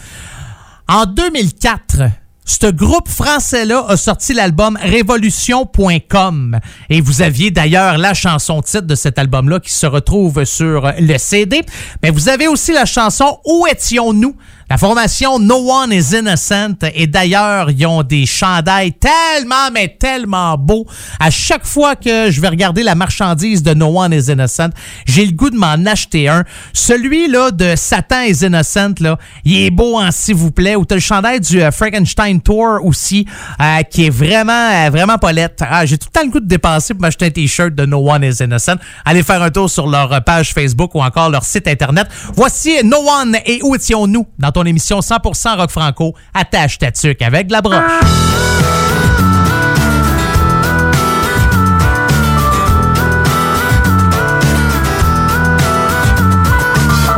[0.89, 6.59] en 2004, ce groupe français-là a sorti l'album Révolution.com.
[6.91, 11.19] Et vous aviez d'ailleurs la chanson titre de cet album-là qui se retrouve sur le
[11.19, 11.63] CD.
[12.03, 14.35] Mais vous avez aussi la chanson Où étions-nous?
[14.73, 16.77] La formation No One is Innocent.
[16.95, 20.87] Et d'ailleurs, ils ont des chandails tellement, mais tellement beaux.
[21.21, 24.71] À chaque fois que je vais regarder la marchandise de No One is Innocent,
[25.05, 26.45] j'ai le goût de m'en acheter un.
[26.73, 30.75] Celui-là de Satan is Innocent, là, il est beau en s'il vous plaît.
[30.75, 33.27] Ou t'as le chandail du euh, Frankenstein Tour aussi,
[33.61, 35.65] euh, qui est vraiment, euh, vraiment pas lettre.
[35.69, 38.11] Ah, j'ai tout le temps le goût de dépenser pour m'acheter un t-shirt de No
[38.11, 38.77] One is Innocent.
[39.05, 42.07] Allez faire un tour sur leur page Facebook ou encore leur site internet.
[42.35, 46.15] Voici No One et où étions-nous dans ton émission 100% rock franco.
[46.35, 47.77] Attache ta tuque avec de la broche.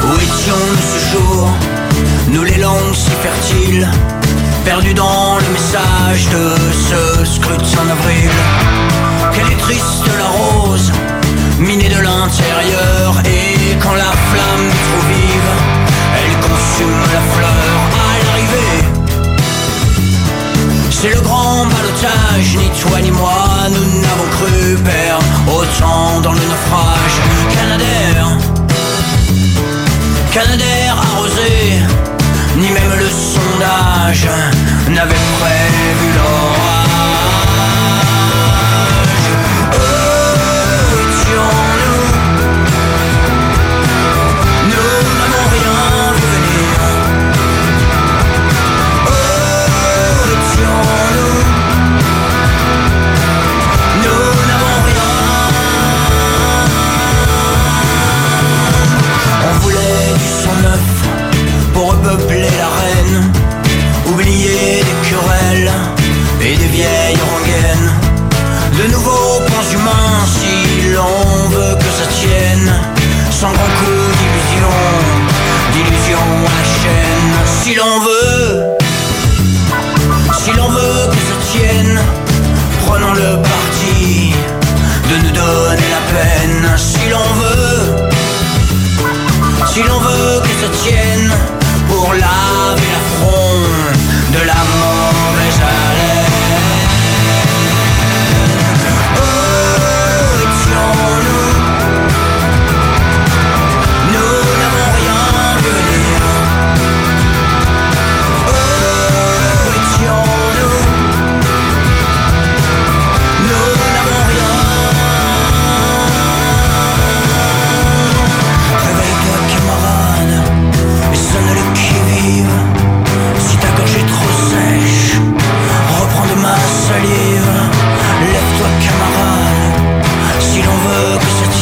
[0.02, 1.48] Où étions-nous ce jour?
[2.28, 3.88] Nous les langues si fertiles
[4.64, 8.30] Perdus dans le message de ce scrutin d'avril
[9.32, 10.90] Quelle est triste la rose
[11.58, 15.73] Minée de l'intérieur Et quand la flamme est trop vive
[16.48, 18.94] consume la fleur à l'arrivée
[21.04, 26.40] c'est le grand balotage, ni toi ni moi, nous n'avons cru perdre autant dans le
[26.40, 27.16] naufrage.
[27.54, 28.38] Canadair,
[30.32, 31.82] Canadair arrosé,
[32.56, 34.28] ni même le sondage
[34.88, 36.83] n'avait prévu l'orage.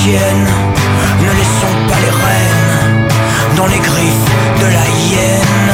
[0.04, 3.08] Ne laissons pas les rênes
[3.56, 4.30] dans les griffes
[4.60, 5.72] de la hyène.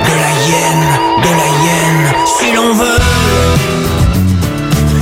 [0.00, 0.86] De la hyène,
[1.18, 3.00] de la hyène, si l'on veut,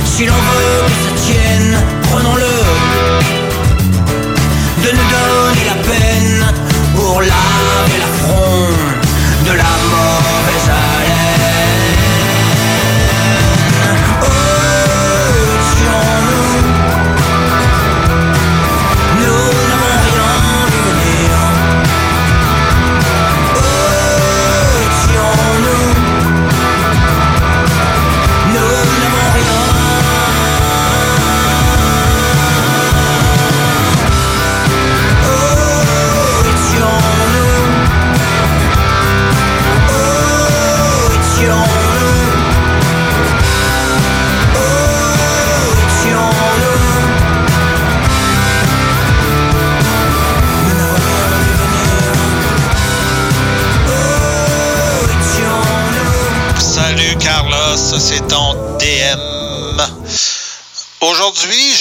[0.05, 0.90] si l'on veut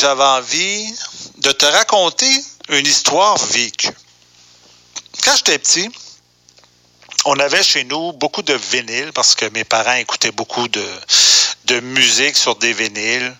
[0.00, 0.94] j'avais envie
[1.38, 2.30] de te raconter
[2.70, 3.90] une histoire vécue.
[5.22, 5.90] Quand j'étais petit,
[7.26, 10.86] on avait chez nous beaucoup de vinyles parce que mes parents écoutaient beaucoup de,
[11.66, 13.36] de musique sur des vinyles.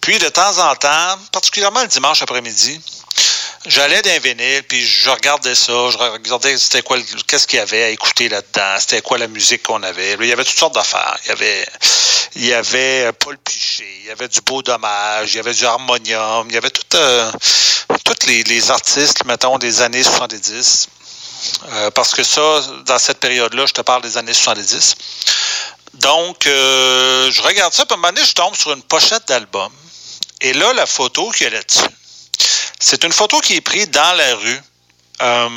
[0.00, 2.80] Puis de temps en temps, particulièrement le dimanche après-midi,
[3.66, 7.84] j'allais d'un vinyle, puis je regardais ça, je regardais c'était quoi, qu'est-ce qu'il y avait
[7.84, 10.14] à écouter là-dedans, c'était quoi la musique qu'on avait.
[10.20, 11.18] il y avait toutes sortes d'affaires.
[11.24, 11.68] Il y avait,
[12.36, 15.66] il y avait Paul Piché, il y avait du Beau Dommage, il y avait du
[15.66, 17.30] Harmonium, il y avait tout, euh,
[18.04, 20.88] tous les, les artistes, mettons, des années 70.
[21.70, 24.96] Euh, parce que ça, dans cette période-là, je te parle des années 70.
[25.94, 29.26] Donc, euh, je regarde ça, puis à un moment donné, je tombe sur une pochette
[29.28, 29.72] d'album.
[30.40, 31.80] Et là, la photo qu'il y a là-dessus,
[32.78, 34.60] c'est une photo qui est prise dans la rue.
[35.20, 35.48] Euh,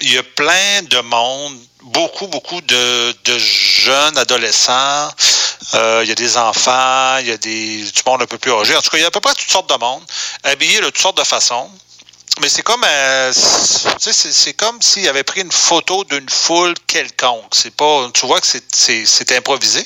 [0.00, 5.10] il y a plein de monde, beaucoup, beaucoup de, jeunes adolescents.
[5.74, 8.52] Euh, il y a des enfants, il y a des, du monde un peu plus
[8.52, 8.74] âgé.
[8.74, 10.02] En tout cas, il y a à peu près toutes sortes de monde,
[10.42, 11.70] habillés de toutes sortes de façons.
[12.40, 17.52] Mais c'est comme euh, c'est, comme s'il avait pris une photo d'une foule quelconque.
[17.52, 18.08] C'est pas.
[18.14, 19.84] Tu vois que c'est improvisé.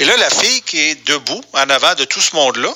[0.00, 2.74] Et là, la fille qui est debout en avant de tout ce monde-là,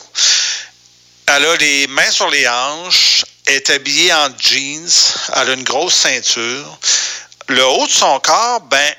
[1.26, 4.90] elle a les mains sur les hanches, est habillée en jeans,
[5.34, 6.78] elle a une grosse ceinture.
[7.48, 8.94] Le haut de son corps, ben,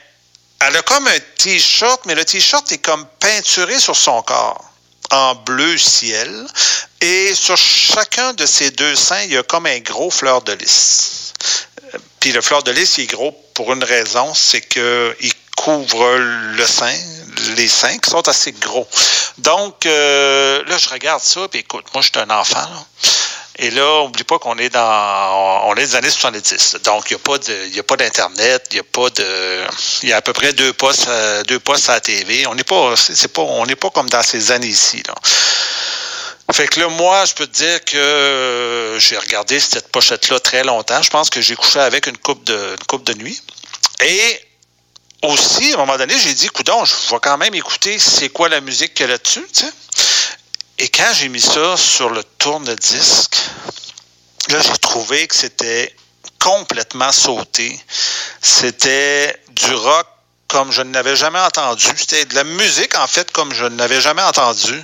[0.61, 4.65] elle a comme un t-shirt, mais le t-shirt est comme peinturé sur son corps
[5.11, 6.45] en bleu ciel.
[7.01, 10.53] Et sur chacun de ces deux seins, il y a comme un gros fleur de
[10.53, 11.33] lys.
[12.19, 16.65] Puis le fleur de lys, il est gros pour une raison, c'est qu'il couvre le
[16.65, 16.95] sein,
[17.55, 18.87] les seins qui sont assez gros.
[19.37, 22.85] Donc, euh, là, je regarde ça, puis écoute, moi, je suis un enfant, là.
[23.61, 26.77] Et là, oublie pas qu'on est dans on est des années 70.
[26.85, 27.17] Donc, il
[27.71, 29.65] n'y a pas d'Internet, il y a pas de
[30.03, 32.47] il y a à peu près deux postes euh, deux postes à la TV.
[32.47, 35.03] On n'est pas c'est pas on n'est pas comme dans ces années ici.
[35.05, 35.13] Là.
[36.53, 40.63] Fait que là, moi, je peux te dire que euh, j'ai regardé cette pochette-là très
[40.63, 41.01] longtemps.
[41.01, 43.41] Je pense que j'ai couché avec une coupe de une coupe de nuit.
[44.03, 44.41] Et
[45.23, 48.47] aussi, à un moment donné, j'ai dit, coudon, je vais quand même écouter c'est quoi
[48.47, 49.71] la musique qu'il y a là-dessus, tu sais.
[50.81, 53.35] Et quand j'ai mis ça sur le tourne-disque,
[54.47, 55.93] là, j'ai trouvé que c'était
[56.41, 57.77] complètement sauté.
[58.41, 60.07] C'était du rock
[60.47, 61.85] comme je n'avais jamais entendu.
[61.97, 64.81] C'était de la musique, en fait, comme je n'avais jamais entendu.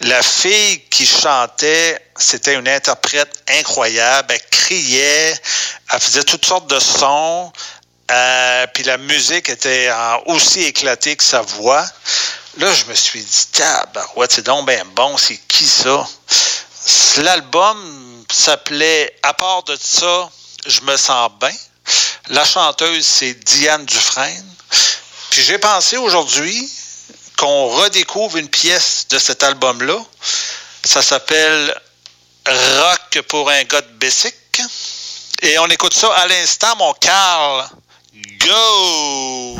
[0.00, 4.32] La fille qui chantait, c'était une interprète incroyable.
[4.32, 5.38] Elle criait,
[5.92, 7.52] elle faisait toutes sortes de sons.
[8.10, 9.90] Euh, puis la musique était
[10.24, 11.84] aussi éclatée que sa voix.
[12.58, 16.06] Là, je me suis dit, tabarouette, c'est donc bien bon, c'est qui ça?
[17.18, 20.30] L'album s'appelait À part de ça,
[20.66, 21.52] je me sens bien.
[22.28, 24.54] La chanteuse, c'est Diane Dufresne.
[25.30, 26.70] Puis j'ai pensé aujourd'hui
[27.36, 29.98] qu'on redécouvre une pièce de cet album-là.
[30.82, 31.78] Ça s'appelle
[32.46, 34.34] Rock pour un gars de Bessic.
[35.42, 37.68] Et on écoute ça à l'instant, mon Carl.
[38.40, 39.58] Go!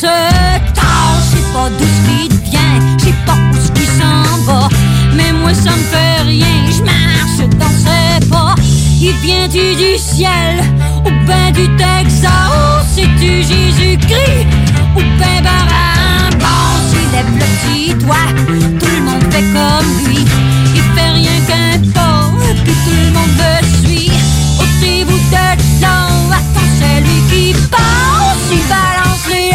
[0.00, 0.06] Se
[0.72, 1.30] tasse.
[1.30, 4.68] Je sais pas d'où ce qui vient, je sais pas où ce qui s'en va,
[5.14, 8.54] mais moi ça me fait rien, je marche dans ses pas.
[8.98, 10.64] Il vient-tu du ciel
[11.04, 14.46] ou ben du Texas, c'est-tu Jésus-Christ
[14.96, 16.80] ou ben Barabbas?
[16.94, 20.24] Il lève le petit doigt, tout le monde fait comme lui,
[20.74, 23.52] il fait rien qu'importe, puis tout le monde me
[23.86, 24.12] suit.
[24.60, 25.96] Ôtez-vous de là,
[26.32, 29.50] attends, c'est lui qui passe, il balance les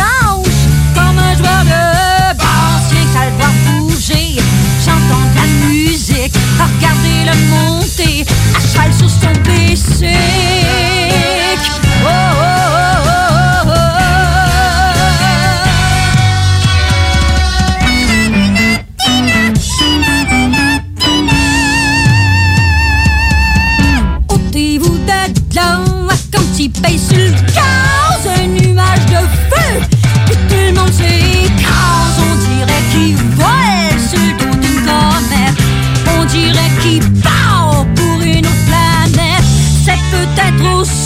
[7.26, 8.26] regardez-le monter,
[8.56, 9.36] à cheval sur son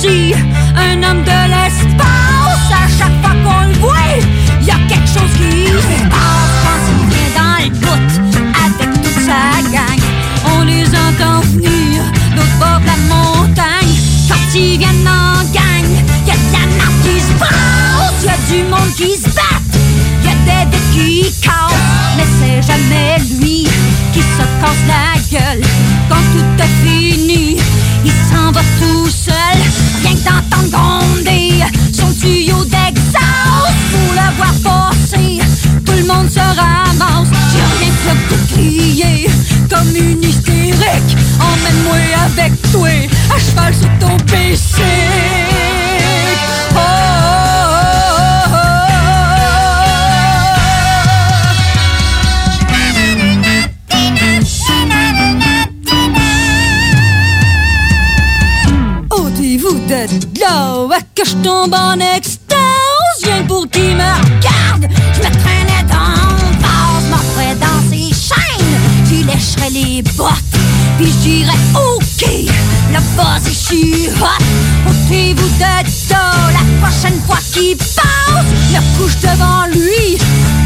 [0.08, 2.72] un homme de l'espace.
[2.72, 4.16] À chaque fois qu'on le voit,
[4.62, 6.56] y a quelque chose qui se passe.
[6.64, 8.12] Quand il vient dans le bout
[8.66, 10.00] avec toute sa gang,
[10.56, 12.04] on les entend venir
[12.34, 13.96] d'autre bord de la montagne.
[14.30, 15.90] Quand ils viennent en gang,
[16.26, 19.60] y a de la marque qui se passe, y a du monde qui se bat,
[20.24, 21.59] y a des bêtes qui cassent
[22.62, 23.68] jamais lui
[24.14, 25.62] qui se casse la gueule.
[26.10, 27.58] Quand tout est fini,
[28.04, 29.58] il s'en va tout seul.
[30.04, 31.64] Rien que d'entendre gronder
[31.94, 35.40] son tuyau d'exhaust pour le voir passer.
[35.86, 37.30] Tout le monde se ramasse.
[37.52, 39.30] J'ai rien que le crier
[39.70, 41.18] comme une hystérique.
[41.40, 42.90] Emmène-moi avec toi
[43.34, 45.39] à cheval sur ton péché.
[61.42, 64.88] Tombe en extase, rien pour qui me regarde.
[65.14, 70.34] Je me traînais dans le vase, m'offrais dans ses chaînes, j'y lècherais les bottes,
[70.98, 72.26] puis je dirais OK,
[72.92, 74.44] la base est si hot.
[74.90, 80.18] Ôtez-vous de là, la prochaine fois qu'il passe, me couche devant lui,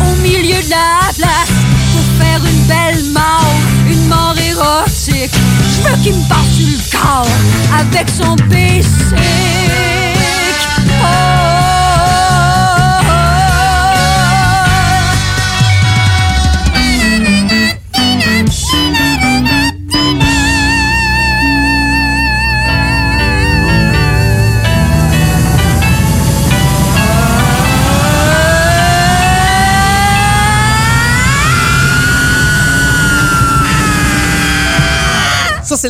[0.02, 1.54] au milieu de la place,
[1.94, 3.56] pour faire une belle mort,
[3.90, 5.32] une mort érotique.
[5.32, 7.28] Je veux qu'il me passe sur le corps,
[7.80, 9.93] avec son basic.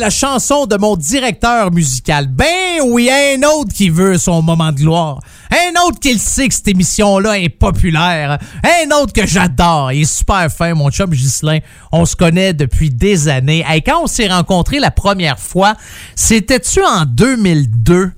[0.04, 2.26] La chanson de mon directeur musical.
[2.26, 5.20] Ben oui, un autre qui veut son moment de gloire.
[5.50, 8.38] Un autre qui le sait que cette émission-là est populaire.
[8.62, 9.92] Un autre que j'adore.
[9.92, 11.60] Il est super fin, mon chum Ghislain.
[11.90, 13.64] On se connaît depuis des années.
[13.66, 15.72] Hey, quand on s'est rencontrés la première fois,
[16.14, 18.12] c'était-tu en 2002?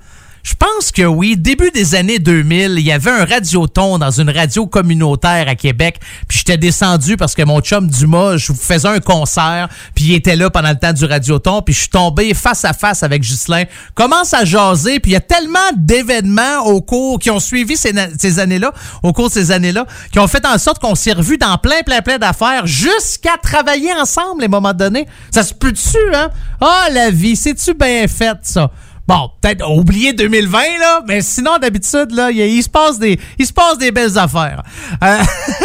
[0.46, 1.36] Je pense que oui.
[1.36, 5.98] Début des années 2000, il y avait un radioton dans une radio communautaire à Québec.
[6.28, 9.68] Puis j'étais descendu parce que mon chum Dumas, je faisais un concert.
[9.96, 11.62] Puis il était là pendant le temps du radioton.
[11.62, 13.64] Puis je suis tombé face à face avec Ghislain.
[13.96, 15.00] Commence à jaser.
[15.00, 19.26] Puis il y a tellement d'événements au cours qui ont suivi ces, années-là, au cours
[19.26, 22.18] de ces années-là, qui ont fait en sorte qu'on s'est revus dans plein, plein, plein
[22.18, 25.08] d'affaires jusqu'à travailler ensemble à un moment donné.
[25.32, 26.30] Ça se peut dessus, hein?
[26.60, 28.70] Ah, la vie, c'est-tu bien fait, ça?
[29.06, 33.52] Bon, peut-être oublier 2020 là, mais sinon d'habitude là, il, se passe des il se
[33.52, 34.64] passe des belles affaires.
[35.02, 35.18] Euh,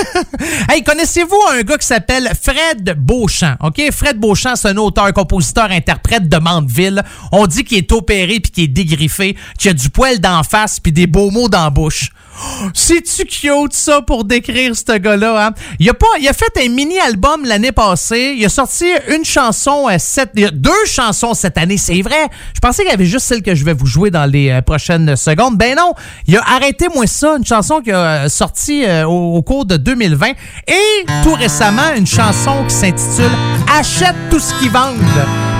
[0.70, 3.56] hey, connaissez-vous un gars qui s'appelle Fred Beauchamp?
[3.62, 7.02] OK, Fred Beauchamp, c'est un auteur, compositeur, interprète de Mandeville.
[7.32, 10.80] On dit qu'il est opéré puis qu'il est dégriffé, qu'il a du poil d'en face
[10.80, 12.12] puis des beaux mots dans la bouche.
[12.74, 15.48] C'est-tu cute, ça, pour décrire ce gars-là?
[15.48, 15.52] Hein?
[15.80, 18.36] Il, a fait un mini-album l'année passée.
[18.38, 19.98] Il a sorti une chanson, euh,
[20.36, 21.78] y a deux chansons cette année.
[21.78, 22.30] C'est vrai.
[22.53, 24.62] Je pensais qu'il y avait juste celle que je vais vous jouer dans les euh,
[24.62, 25.58] prochaines secondes.
[25.58, 25.94] Ben non,
[26.28, 30.28] il a Arrêtez-moi ça, une chanson qui a euh, sorti euh, au, cours de 2020.
[30.68, 30.74] Et
[31.24, 33.32] tout récemment, une chanson qui s'intitule
[33.74, 34.98] Achète tout ce qu'ils vendent.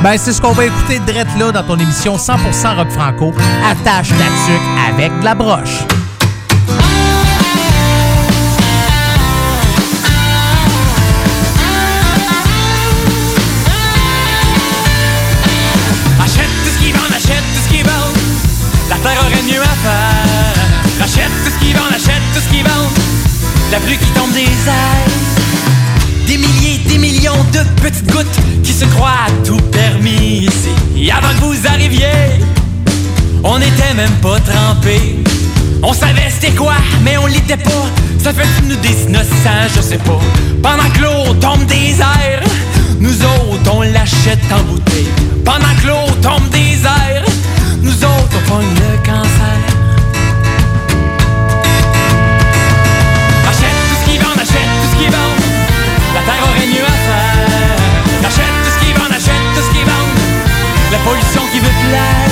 [0.04, 3.34] Ben, c'est ce qu'on va écouter direct là dans ton émission 100% rock franco.
[3.66, 5.86] Attache ta tuque avec de la broche.
[23.72, 26.28] La pluie qui tombe des airs.
[26.28, 28.26] Des milliers, des millions de petites gouttes
[28.64, 30.70] qui se croient tout permis ici.
[30.98, 32.42] Et avant que vous arriviez,
[33.46, 35.24] on n'était même pas trempés.
[35.84, 37.86] On savait c'était quoi, mais on l'était pas.
[38.22, 40.20] Ça fait nous des innocents, je sais pas.
[40.62, 42.44] Pendant que l'eau tombe des airs,
[43.00, 45.08] nous autres on l'achète en bouteille.
[45.46, 47.26] Pendant que l'eau tombe des airs,
[47.82, 49.31] nous autres on pogne le cancer.
[61.04, 62.30] Pollution qui veut plaire.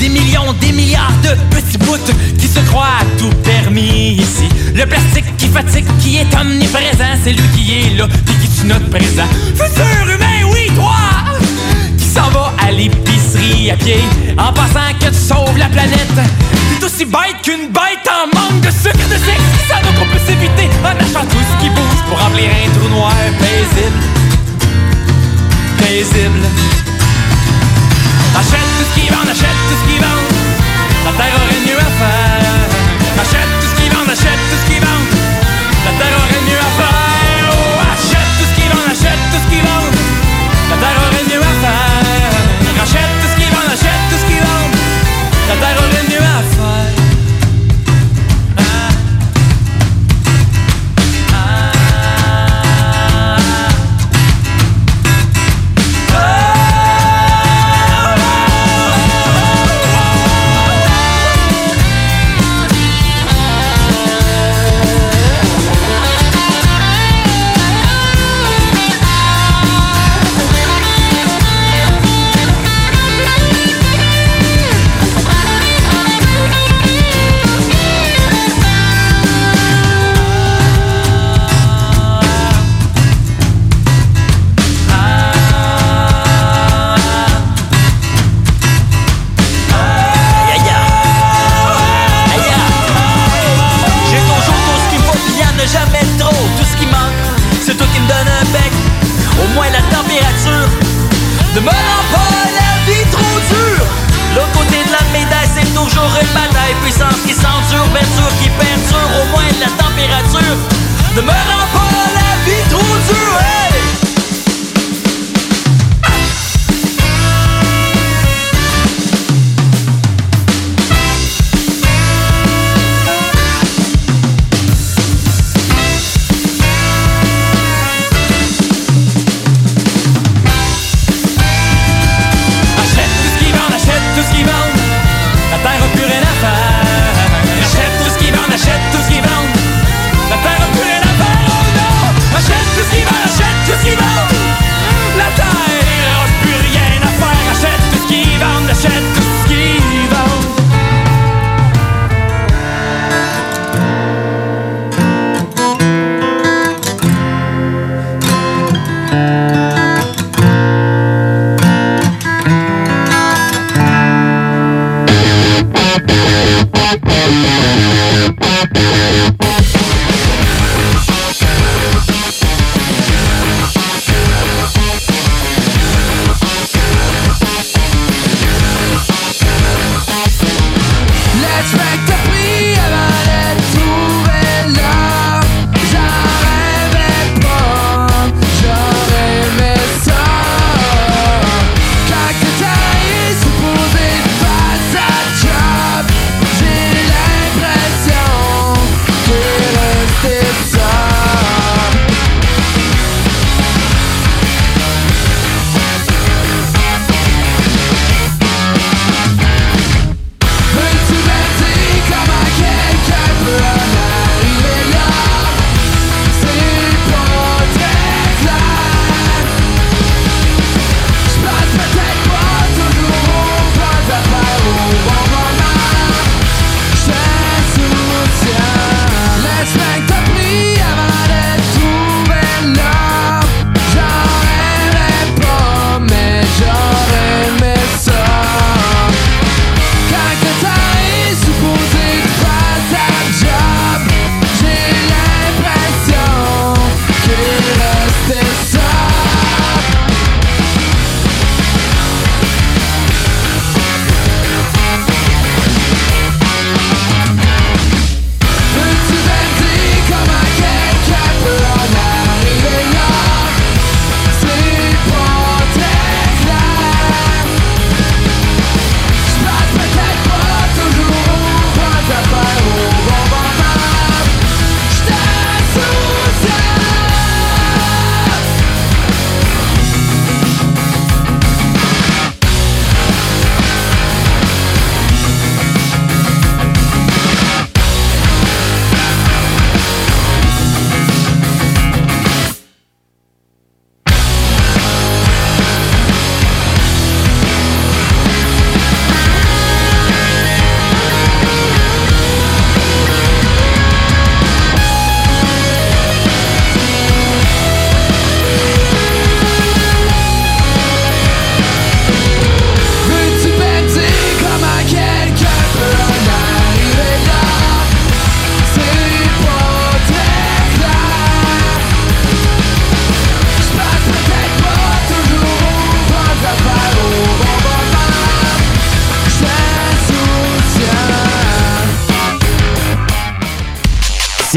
[0.00, 1.96] Des millions, des milliards de petits bouts
[2.38, 4.48] qui se croient tout permis ici.
[4.74, 8.66] Le plastique qui fatigue, qui est omniprésent, c'est lui qui est là, puis qui tue
[8.66, 9.28] notre présent.
[9.54, 10.96] Futur humain, oui, toi!
[11.98, 14.04] Qui s'en va à l'épicerie à pied,
[14.38, 16.18] en pensant que tu sauves la planète.
[16.78, 19.42] T'es aussi bête qu'une bête en manque de sucre de sexe.
[19.68, 22.88] Ça donc on peut s'éviter en achetant tout ce qui bouge pour remplir un trou
[22.90, 24.02] noir paisible.
[25.78, 26.95] Paisible.
[28.38, 30.36] Achète tout ce qu'ils vendent, achète tout ce qu'ils vendent.
[31.04, 32.66] La terre aurait mieux à faire.
[33.22, 34.45] Achète tout ce qu'ils vendent, achète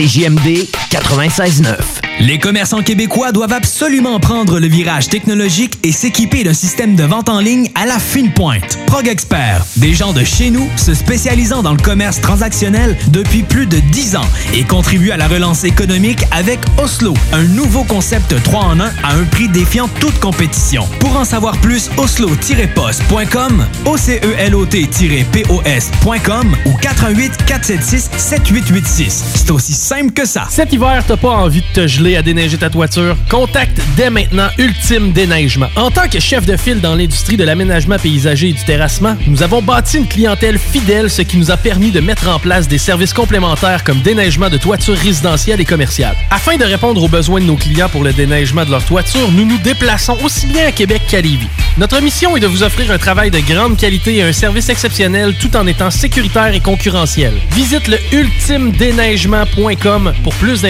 [0.09, 1.75] CJMD 96.9.
[2.21, 7.29] Les commerçants québécois doivent absolument prendre le virage technologique et s'équiper d'un système de vente
[7.29, 8.77] en ligne à la fine pointe.
[8.87, 13.67] Prog Expert, des gens de chez nous se spécialisant dans le commerce transactionnel depuis plus
[13.67, 18.59] de 10 ans et contribuent à la relance économique avec Oslo, un nouveau concept 3
[18.59, 20.87] en 1 à un prix défiant toute compétition.
[20.99, 29.23] Pour en savoir plus, oslo-post.com, ocelot-pos.com ou 88 476 7886.
[29.35, 30.47] C'est aussi simple que ça.
[30.79, 33.17] Hiver, t'as pas envie de te geler à déneiger ta toiture?
[33.29, 35.67] Contacte dès maintenant Ultime Déneigement.
[35.75, 39.43] En tant que chef de file dans l'industrie de l'aménagement paysager et du terrassement, nous
[39.43, 42.77] avons bâti une clientèle fidèle, ce qui nous a permis de mettre en place des
[42.77, 46.15] services complémentaires comme déneigement de toitures résidentielles et commerciales.
[46.31, 49.43] Afin de répondre aux besoins de nos clients pour le déneigement de leur toiture, nous
[49.43, 51.49] nous déplaçons aussi bien à Québec qu'à Lévis.
[51.77, 55.35] Notre mission est de vous offrir un travail de grande qualité et un service exceptionnel
[55.39, 57.33] tout en étant sécuritaire et concurrentiel.
[57.51, 60.68] Visite le ultimedéneigement.com pour plus d'informations.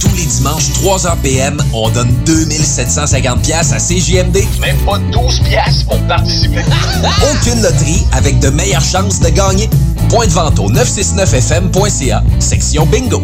[0.00, 0.42] Tous
[0.82, 4.38] 3h PM, on donne 2750 pièces à CJMD.
[4.60, 6.62] Même pas 12 pièces pour participer.
[7.32, 9.70] Aucune loterie avec de meilleures chances de gagner.
[10.10, 13.22] Point de vente au 969fm.ca, section bingo.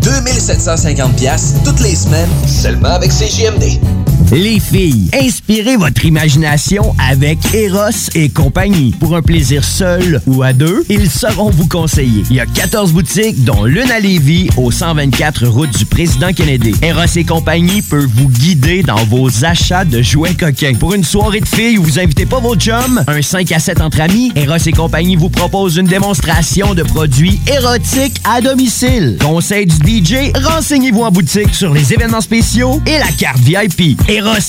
[0.00, 4.01] 2750 pièces toutes les semaines, seulement avec CJMD.
[4.30, 8.94] Les filles, inspirez votre imagination avec Eros et compagnie.
[9.00, 12.22] Pour un plaisir seul ou à deux, ils sauront vous conseiller.
[12.30, 16.74] Il y a 14 boutiques, dont l'une à Lévis, au 124 route du président Kennedy.
[16.82, 20.74] Eros et compagnie peut vous guider dans vos achats de jouets coquins.
[20.74, 23.80] Pour une soirée de filles où vous invitez pas vos chums, un 5 à 7
[23.80, 29.18] entre amis, Eros et compagnie vous propose une démonstration de produits érotiques à domicile.
[29.20, 33.98] Conseil du DJ, renseignez-vous en boutique sur les événements spéciaux et la carte VIP.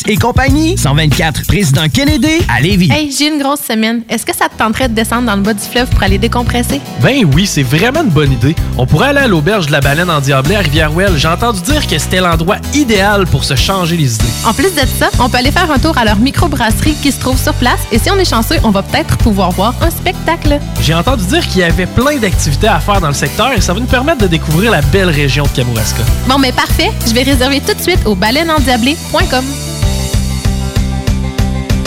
[0.08, 2.92] Et compagnie, 124 Président Kennedy à Lévis.
[2.92, 4.04] Hey, j'ai une grosse semaine.
[4.08, 6.80] Est-ce que ça te tenterait de descendre dans le bas du fleuve pour aller décompresser?
[7.02, 8.56] Ben oui, c'est vraiment une bonne idée.
[8.78, 11.18] On pourrait aller à l'auberge de la baleine en Diablé à Rivière-Ouelle.
[11.18, 14.24] J'ai entendu dire que c'était l'endroit idéal pour se changer les idées.
[14.46, 17.20] En plus de ça, on peut aller faire un tour à leur microbrasserie qui se
[17.20, 20.60] trouve sur place et si on est chanceux, on va peut-être pouvoir voir un spectacle.
[20.82, 23.74] J'ai entendu dire qu'il y avait plein d'activités à faire dans le secteur et ça
[23.74, 26.04] va nous permettre de découvrir la belle région de Kamouraska.
[26.28, 26.92] Bon, mais parfait.
[27.08, 29.44] Je vais réserver tout de suite au baleineendiablé.com.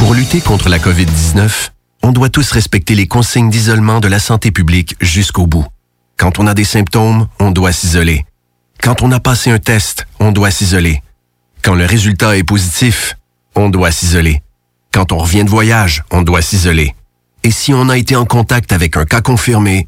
[0.07, 1.71] Pour lutter contre la COVID-19,
[2.05, 5.67] on doit tous respecter les consignes d'isolement de la santé publique jusqu'au bout.
[6.17, 8.25] Quand on a des symptômes, on doit s'isoler.
[8.81, 11.03] Quand on a passé un test, on doit s'isoler.
[11.61, 13.17] Quand le résultat est positif,
[13.57, 14.43] on doit s'isoler.
[14.93, 16.95] Quand on revient de voyage, on doit s'isoler.
[17.43, 19.85] Et si on a été en contact avec un cas confirmé,